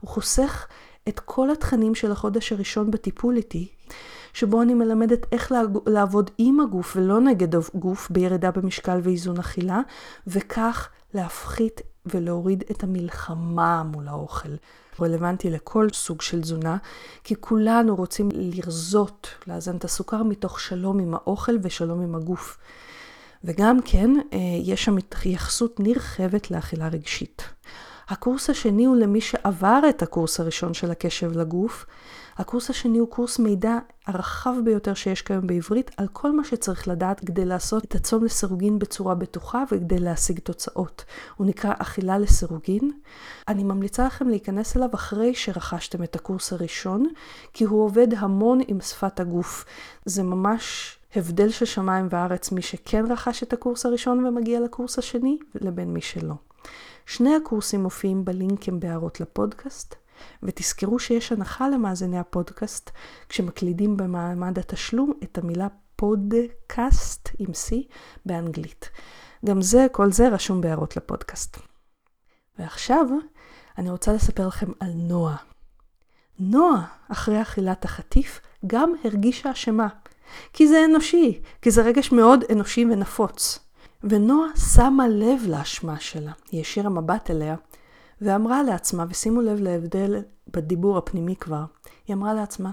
הוא 0.00 0.10
חוסך 0.10 0.66
את 1.08 1.20
כל 1.20 1.50
התכנים 1.50 1.94
של 1.94 2.12
החודש 2.12 2.52
הראשון 2.52 2.90
בטיפול 2.90 3.36
איתי, 3.36 3.68
שבו 4.32 4.62
אני 4.62 4.74
מלמדת 4.74 5.26
איך 5.32 5.52
לעבוד 5.86 6.30
עם 6.38 6.60
הגוף 6.60 6.96
ולא 6.96 7.20
נגד 7.20 7.54
הגוף 7.54 8.10
בירידה 8.10 8.50
במשקל 8.50 9.00
ואיזון 9.02 9.38
אכילה, 9.38 9.80
וכך 10.26 10.88
להפחית 11.14 11.80
ולהוריד 12.06 12.64
את 12.70 12.82
המלחמה 12.82 13.82
מול 13.82 14.08
האוכל. 14.08 14.48
רלוונטי 15.00 15.50
לכל 15.50 15.88
סוג 15.92 16.22
של 16.22 16.40
תזונה, 16.40 16.76
כי 17.24 17.34
כולנו 17.40 17.96
רוצים 17.96 18.28
לרזות, 18.32 19.28
לאזן 19.46 19.76
את 19.76 19.84
הסוכר 19.84 20.22
מתוך 20.22 20.60
שלום 20.60 20.98
עם 20.98 21.14
האוכל 21.14 21.56
ושלום 21.62 22.02
עם 22.02 22.14
הגוף. 22.14 22.58
וגם 23.44 23.78
כן, 23.84 24.10
אה, 24.32 24.38
יש 24.62 24.84
שם 24.84 24.96
התייחסות 24.96 25.80
נרחבת 25.80 26.50
לאכילה 26.50 26.88
רגשית. 26.88 27.42
הקורס 28.08 28.50
השני 28.50 28.84
הוא 28.84 28.96
למי 28.96 29.20
שעבר 29.20 29.80
את 29.88 30.02
הקורס 30.02 30.40
הראשון 30.40 30.74
של 30.74 30.90
הקשב 30.90 31.38
לגוף. 31.38 31.86
הקורס 32.36 32.70
השני 32.70 32.98
הוא 32.98 33.08
קורס 33.08 33.38
מידע 33.38 33.78
הרחב 34.06 34.54
ביותר 34.64 34.94
שיש 34.94 35.22
כיום 35.22 35.46
בעברית 35.46 35.90
על 35.96 36.08
כל 36.12 36.32
מה 36.32 36.44
שצריך 36.44 36.88
לדעת 36.88 37.20
כדי 37.20 37.44
לעשות 37.44 37.84
את 37.84 37.94
הצום 37.94 38.24
לסירוגין 38.24 38.78
בצורה 38.78 39.14
בטוחה 39.14 39.64
וכדי 39.70 39.98
להשיג 39.98 40.38
תוצאות. 40.38 41.04
הוא 41.36 41.46
נקרא 41.46 41.74
אכילה 41.78 42.18
לסירוגין. 42.18 42.90
אני 43.48 43.64
ממליצה 43.64 44.06
לכם 44.06 44.28
להיכנס 44.28 44.76
אליו 44.76 44.88
אחרי 44.94 45.34
שרכשתם 45.34 46.02
את 46.02 46.16
הקורס 46.16 46.52
הראשון, 46.52 47.06
כי 47.52 47.64
הוא 47.64 47.84
עובד 47.84 48.14
המון 48.14 48.60
עם 48.68 48.80
שפת 48.80 49.20
הגוף. 49.20 49.64
זה 50.04 50.22
ממש 50.22 50.96
הבדל 51.16 51.50
של 51.50 51.64
שמיים 51.64 52.08
וארץ 52.10 52.52
מי 52.52 52.62
שכן 52.62 53.04
רכש 53.12 53.42
את 53.42 53.52
הקורס 53.52 53.86
הראשון 53.86 54.24
ומגיע 54.24 54.60
לקורס 54.60 54.98
השני, 54.98 55.38
לבין 55.54 55.92
מי 55.92 56.00
שלא. 56.00 56.34
שני 57.06 57.36
הקורסים 57.36 57.82
מופיעים 57.82 58.24
בלינקים 58.24 58.80
בהערות 58.80 59.20
לפודקאסט, 59.20 59.94
ותזכרו 60.42 60.98
שיש 60.98 61.32
הנחה 61.32 61.68
למאזיני 61.68 62.18
הפודקאסט 62.18 62.90
כשמקלידים 63.28 63.96
במעמד 63.96 64.58
התשלום 64.58 65.12
את 65.22 65.38
המילה 65.38 65.66
פודקאסט 65.96 67.28
עם 67.38 67.46
C 67.50 67.74
באנגלית. 68.26 68.90
גם 69.46 69.62
זה, 69.62 69.86
כל 69.92 70.12
זה 70.12 70.28
רשום 70.28 70.60
בהערות 70.60 70.96
לפודקאסט. 70.96 71.58
ועכשיו 72.58 73.06
אני 73.78 73.90
רוצה 73.90 74.12
לספר 74.12 74.46
לכם 74.46 74.72
על 74.80 74.90
נועה. 74.94 75.36
נועה, 76.38 76.86
אחרי 77.08 77.42
אכילת 77.42 77.84
החטיף, 77.84 78.40
גם 78.66 78.92
הרגישה 79.04 79.52
אשמה. 79.52 79.88
כי 80.52 80.68
זה 80.68 80.84
אנושי, 80.84 81.42
כי 81.62 81.70
זה 81.70 81.82
רגש 81.82 82.12
מאוד 82.12 82.44
אנושי 82.52 82.84
ונפוץ. 82.84 83.58
ונועה 84.04 84.48
שמה 84.56 85.08
לב 85.08 85.42
לאשמה 85.48 86.00
שלה. 86.00 86.32
היא 86.50 86.60
השאירה 86.60 86.90
מבט 86.90 87.30
אליה, 87.30 87.56
ואמרה 88.20 88.62
לעצמה, 88.62 89.04
ושימו 89.08 89.40
לב 89.40 89.60
להבדל 89.60 90.22
בדיבור 90.48 90.98
הפנימי 90.98 91.36
כבר, 91.36 91.64
היא 92.06 92.14
אמרה 92.14 92.34
לעצמה, 92.34 92.70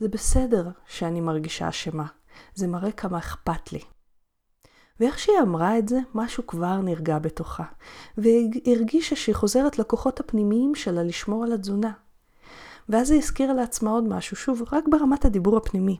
זה 0.00 0.08
בסדר 0.08 0.68
שאני 0.86 1.20
מרגישה 1.20 1.68
אשמה, 1.68 2.06
זה 2.54 2.66
מראה 2.66 2.92
כמה 2.92 3.18
אכפת 3.18 3.72
לי. 3.72 3.80
ואיך 5.00 5.18
שהיא 5.18 5.38
אמרה 5.42 5.78
את 5.78 5.88
זה, 5.88 5.98
משהו 6.14 6.46
כבר 6.46 6.80
נרגע 6.80 7.18
בתוכה, 7.18 7.64
והיא 8.18 8.50
הרגישה 8.66 9.16
שהיא 9.16 9.34
חוזרת 9.34 9.78
לכוחות 9.78 10.20
הפנימיים 10.20 10.74
שלה 10.74 11.02
לשמור 11.02 11.44
על 11.44 11.52
התזונה. 11.52 11.92
ואז 12.88 13.10
היא 13.10 13.18
הזכירה 13.18 13.54
לעצמה 13.54 13.90
עוד 13.90 14.08
משהו, 14.08 14.36
שוב, 14.36 14.62
רק 14.72 14.84
ברמת 14.90 15.24
הדיבור 15.24 15.56
הפנימי, 15.56 15.98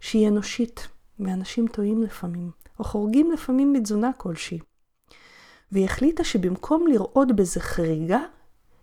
שהיא 0.00 0.28
אנושית, 0.28 0.88
ואנשים 1.20 1.66
טועים 1.66 2.02
לפעמים. 2.02 2.50
או 2.80 2.84
חורגים 2.84 3.32
לפעמים 3.32 3.72
מתזונה 3.72 4.10
כלשהי. 4.16 4.58
והיא 5.72 5.84
החליטה 5.84 6.24
שבמקום 6.24 6.86
לראות 6.86 7.32
בזה 7.36 7.60
חריגה, 7.60 8.20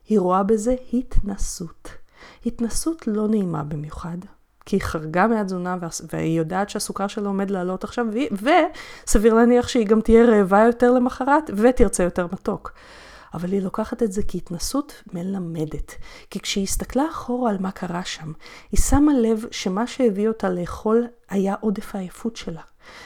היא 0.07 0.19
רואה 0.19 0.43
בזה 0.43 0.75
התנסות. 0.93 1.89
התנסות 2.45 3.07
לא 3.07 3.27
נעימה 3.27 3.63
במיוחד, 3.63 4.17
כי 4.65 4.75
היא 4.75 4.81
חרגה 4.81 5.27
מהתזונה 5.27 5.77
והיא 6.13 6.39
יודעת 6.39 6.69
שהסוכר 6.69 7.07
שלה 7.07 7.27
עומד 7.27 7.49
לעלות 7.51 7.83
עכשיו, 7.83 8.05
וסביר 8.31 9.33
להניח 9.33 9.67
שהיא 9.67 9.87
גם 9.87 10.01
תהיה 10.01 10.25
רעבה 10.25 10.63
יותר 10.65 10.91
למחרת 10.91 11.49
ותרצה 11.55 12.03
יותר 12.03 12.27
מתוק. 12.31 12.71
אבל 13.37 13.51
היא 13.51 13.61
לוקחת 13.61 14.03
את 14.03 14.11
זה 14.11 14.21
כהתנסות 14.27 15.03
מלמדת. 15.13 15.95
כי 16.29 16.39
כשהיא 16.39 16.63
הסתכלה 16.63 17.03
אחורה 17.11 17.49
על 17.49 17.57
מה 17.59 17.71
קרה 17.71 18.03
שם, 18.03 18.31
היא 18.71 18.79
שמה 18.79 19.13
לב 19.13 19.45
שמה 19.51 19.87
שהביא 19.87 20.27
אותה 20.27 20.49
לאכול 20.49 21.07
היה 21.29 21.55
עודף 21.61 21.95
העייפות 21.95 22.35
שלה. 22.35 22.61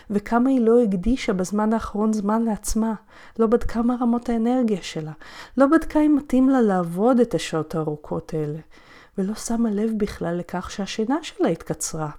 וכמה 0.10 0.50
היא 0.50 0.62
לא 0.62 0.84
הקדישה 0.84 1.34
בזמן 1.34 1.74
האחרון 1.74 2.14
זמן 2.14 2.44
לעצמה, 2.44 2.94
לא 3.40 3.48
בדקה 3.48 3.82
מה 3.82 3.96
רמות 4.02 4.30
האנרגיה 4.30 4.82
שלה, 4.82 5.12
לא 5.58 5.66
בדקה 5.68 6.00
אם 6.00 6.16
מתאים 6.16 6.50
לה 6.50 6.62
לעבוד 6.62 7.20
את 7.20 7.34
השעות 7.34 7.76
הארוכות 7.76 8.34
האלה, 8.34 8.60
ולא 9.18 9.36
שמה 9.36 9.72
לב 9.72 9.92
בכלל 9.98 10.38
לכך 10.38 10.72
שהשינה 10.72 11.18
שלה 11.22 11.48
התקצרה. 11.50 12.10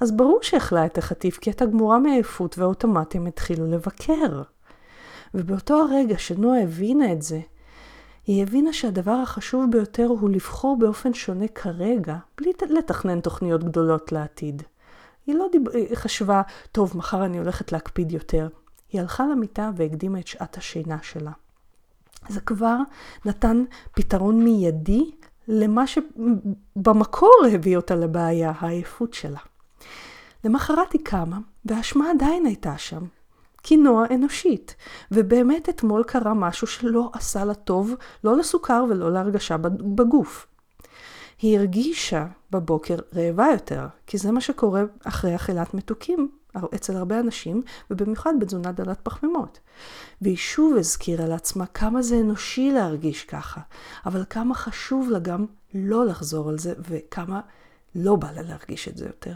אז 0.00 0.12
ברור 0.12 0.38
שאכלה 0.42 0.86
את 0.86 0.98
החטיף 0.98 1.38
כי 1.38 1.50
הייתה 1.50 1.66
גמורה 1.66 1.98
מעייפות 1.98 2.58
והאוטומטים 2.58 3.26
התחילו 3.26 3.66
לבקר. 3.66 4.42
ובאותו 5.34 5.74
הרגע 5.74 6.18
שנועה 6.18 6.62
הבינה 6.62 7.12
את 7.12 7.22
זה, 7.22 7.40
היא 8.26 8.42
הבינה 8.42 8.72
שהדבר 8.72 9.12
החשוב 9.12 9.70
ביותר 9.70 10.06
הוא 10.06 10.30
לבחור 10.30 10.76
באופן 10.78 11.14
שונה 11.14 11.48
כרגע, 11.48 12.16
בלי 12.38 12.52
לתכנן 12.70 13.20
תוכניות 13.20 13.64
גדולות 13.64 14.12
לעתיד. 14.12 14.62
היא 15.26 15.34
לא 15.34 15.46
דיב... 15.52 15.68
היא 15.68 15.96
חשבה, 15.96 16.42
טוב, 16.72 16.96
מחר 16.96 17.24
אני 17.24 17.38
הולכת 17.38 17.72
להקפיד 17.72 18.12
יותר. 18.12 18.48
היא 18.92 19.00
הלכה 19.00 19.26
למיטה 19.26 19.70
והקדימה 19.76 20.18
את 20.18 20.26
שעת 20.26 20.56
השינה 20.56 20.98
שלה. 21.02 21.32
זה 22.28 22.40
כבר 22.40 22.76
נתן 23.24 23.64
פתרון 23.92 24.44
מיידי 24.44 25.10
למה 25.48 25.84
שבמקור 25.86 27.34
הביא 27.52 27.76
אותה 27.76 27.94
לבעיה, 27.94 28.52
העייפות 28.58 29.14
שלה. 29.14 29.40
למחרת 30.44 30.92
היא 30.92 31.00
קמה, 31.04 31.38
והאשמה 31.64 32.10
עדיין 32.10 32.46
הייתה 32.46 32.78
שם. 32.78 33.04
קינוע 33.64 34.04
אנושית. 34.14 34.74
ובאמת 35.10 35.68
אתמול 35.68 36.04
קרה 36.04 36.34
משהו 36.34 36.66
שלא 36.66 37.10
עשה 37.12 37.44
לה 37.44 37.54
טוב, 37.54 37.94
לא 38.24 38.36
לסוכר 38.36 38.84
ולא 38.90 39.12
להרגשה 39.12 39.56
בגוף. 39.94 40.46
היא 41.42 41.58
הרגישה 41.58 42.26
בבוקר 42.50 42.96
רעבה 43.16 43.46
יותר, 43.52 43.86
כי 44.06 44.18
זה 44.18 44.32
מה 44.32 44.40
שקורה 44.40 44.82
אחרי 45.04 45.36
אכילת 45.36 45.74
מתוקים 45.74 46.28
אצל 46.74 46.96
הרבה 46.96 47.20
אנשים, 47.20 47.62
ובמיוחד 47.90 48.34
בתזונה 48.40 48.72
דלת 48.72 49.00
פחמימות. 49.02 49.58
והיא 50.22 50.36
שוב 50.36 50.76
הזכירה 50.76 51.26
לעצמה 51.26 51.66
כמה 51.66 52.02
זה 52.02 52.20
אנושי 52.20 52.70
להרגיש 52.70 53.24
ככה, 53.24 53.60
אבל 54.06 54.24
כמה 54.30 54.54
חשוב 54.54 55.10
לה 55.10 55.18
גם 55.18 55.46
לא 55.74 56.06
לחזור 56.06 56.48
על 56.48 56.58
זה, 56.58 56.74
וכמה 56.88 57.40
לא 57.94 58.16
בא 58.16 58.30
לה 58.30 58.42
להרגיש 58.42 58.88
את 58.88 58.96
זה 58.96 59.06
יותר. 59.06 59.34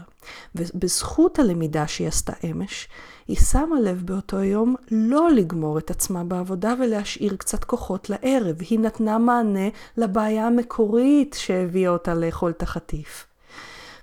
ובזכות 0.55 1.39
הלמידה 1.39 1.87
שהיא 1.87 2.07
עשתה 2.07 2.33
אמש, 2.43 2.87
היא 3.27 3.37
שמה 3.37 3.79
לב 3.79 4.01
באותו 4.05 4.43
יום 4.43 4.75
לא 4.91 5.31
לגמור 5.31 5.77
את 5.77 5.91
עצמה 5.91 6.23
בעבודה 6.23 6.73
ולהשאיר 6.79 7.35
קצת 7.35 7.63
כוחות 7.63 8.09
לערב. 8.09 8.61
היא 8.69 8.79
נתנה 8.79 9.17
מענה 9.17 9.69
לבעיה 9.97 10.47
המקורית 10.47 11.35
שהביאה 11.39 11.91
אותה 11.91 12.13
לאכול 12.13 12.51
את 12.51 12.63
החטיף. 12.63 13.28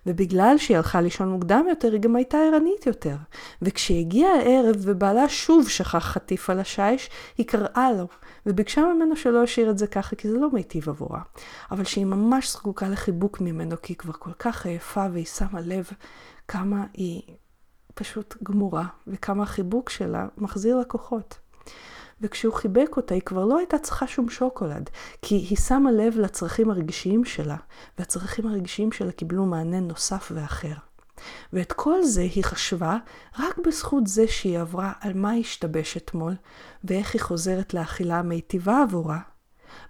ובגלל 0.07 0.55
שהיא 0.59 0.77
הלכה 0.77 1.01
לישון 1.01 1.29
מוקדם 1.29 1.67
יותר, 1.69 1.93
היא 1.93 2.01
גם 2.01 2.17
הייתה 2.17 2.39
ערנית 2.39 2.87
יותר. 2.87 3.17
וכשהגיע 3.63 4.29
הערב 4.29 4.77
ובעלה 4.79 5.29
שוב 5.29 5.69
שכח 5.69 5.99
חטיף 5.99 6.51
על 6.51 6.61
השיש, 6.61 7.11
היא 7.39 7.47
קראה 7.47 7.93
לו, 7.99 8.07
וביקשה 8.47 8.81
ממנו 8.81 9.17
שלא 9.17 9.45
ישאיר 9.45 9.71
את 9.71 9.79
זה 9.79 9.87
ככה, 9.87 10.17
כי 10.17 10.29
זה 10.29 10.39
לא 10.39 10.51
מיטיב 10.53 10.89
עבורה. 10.89 11.21
אבל 11.71 11.85
שהיא 11.85 12.07
ממש 12.07 12.53
זקוקה 12.53 12.89
לחיבוק 12.89 13.41
ממנו, 13.41 13.77
כי 13.83 13.93
היא 13.93 13.99
כבר 13.99 14.13
כל 14.13 14.33
כך 14.39 14.67
עייפה, 14.67 15.07
והיא 15.13 15.27
שמה 15.27 15.61
לב 15.61 15.91
כמה 16.49 16.85
היא 16.95 17.23
פשוט 17.95 18.35
גמורה, 18.43 18.87
וכמה 19.07 19.43
החיבוק 19.43 19.91
שלה 19.91 20.27
מחזיר 20.39 20.77
לה 20.77 20.85
כוחות. 20.85 21.39
וכשהוא 22.21 22.55
חיבק 22.55 22.97
אותה, 22.97 23.15
היא 23.15 23.23
כבר 23.23 23.45
לא 23.45 23.59
הייתה 23.59 23.79
צריכה 23.79 24.07
שום 24.07 24.29
שוקולד, 24.29 24.91
כי 25.23 25.35
היא 25.35 25.57
שמה 25.57 25.93
לב 25.93 26.19
לצרכים 26.19 26.71
הרגשיים 26.71 27.25
שלה, 27.25 27.57
והצרכים 27.99 28.47
הרגשיים 28.47 28.93
שלה 28.93 29.13
קיבלו 29.13 29.47
מענה 29.47 29.81
נוסף 29.81 30.33
ואחר. 30.35 30.75
ואת 31.53 31.73
כל 31.73 32.03
זה 32.03 32.21
היא 32.21 32.45
חשבה 32.45 32.97
רק 33.39 33.59
בזכות 33.67 34.07
זה 34.07 34.29
שהיא 34.29 34.59
עברה 34.59 34.93
על 35.01 35.13
מה 35.15 35.33
השתבש 35.33 35.97
אתמול, 35.97 36.35
ואיך 36.85 37.15
היא 37.15 37.23
חוזרת 37.23 37.75
לאכילה 37.75 38.19
המיטיבה 38.19 38.83
עבורה, 38.83 39.19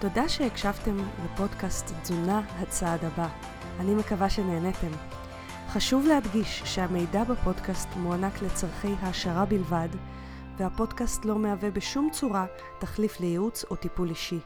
תודה 0.00 0.28
שהקשבתם 0.28 0.96
לפודקאסט 1.24 1.92
תזונה 2.02 2.38
הצעד 2.38 3.04
הבא. 3.04 3.57
אני 3.78 3.94
מקווה 3.94 4.30
שנהניתם. 4.30 4.90
חשוב 5.68 6.06
להדגיש 6.06 6.62
שהמידע 6.64 7.24
בפודקאסט 7.24 7.88
מוענק 7.96 8.42
לצורכי 8.42 8.94
העשרה 9.00 9.44
בלבד, 9.44 9.88
והפודקאסט 10.58 11.24
לא 11.24 11.38
מהווה 11.38 11.70
בשום 11.70 12.08
צורה 12.12 12.46
תחליף 12.78 13.20
לייעוץ 13.20 13.64
או 13.70 13.76
טיפול 13.76 14.08
אישי. 14.10 14.40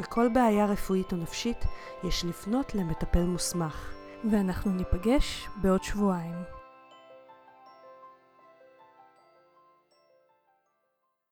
בכל 0.00 0.28
בעיה 0.34 0.66
רפואית 0.66 1.12
או 1.12 1.16
נפשית 1.16 1.64
יש 2.04 2.24
לפנות 2.24 2.74
למטפל 2.74 3.24
מוסמך. 3.24 3.92
ואנחנו 4.30 4.72
ניפגש 4.72 5.48
בעוד 5.62 5.82
שבועיים. 5.82 6.59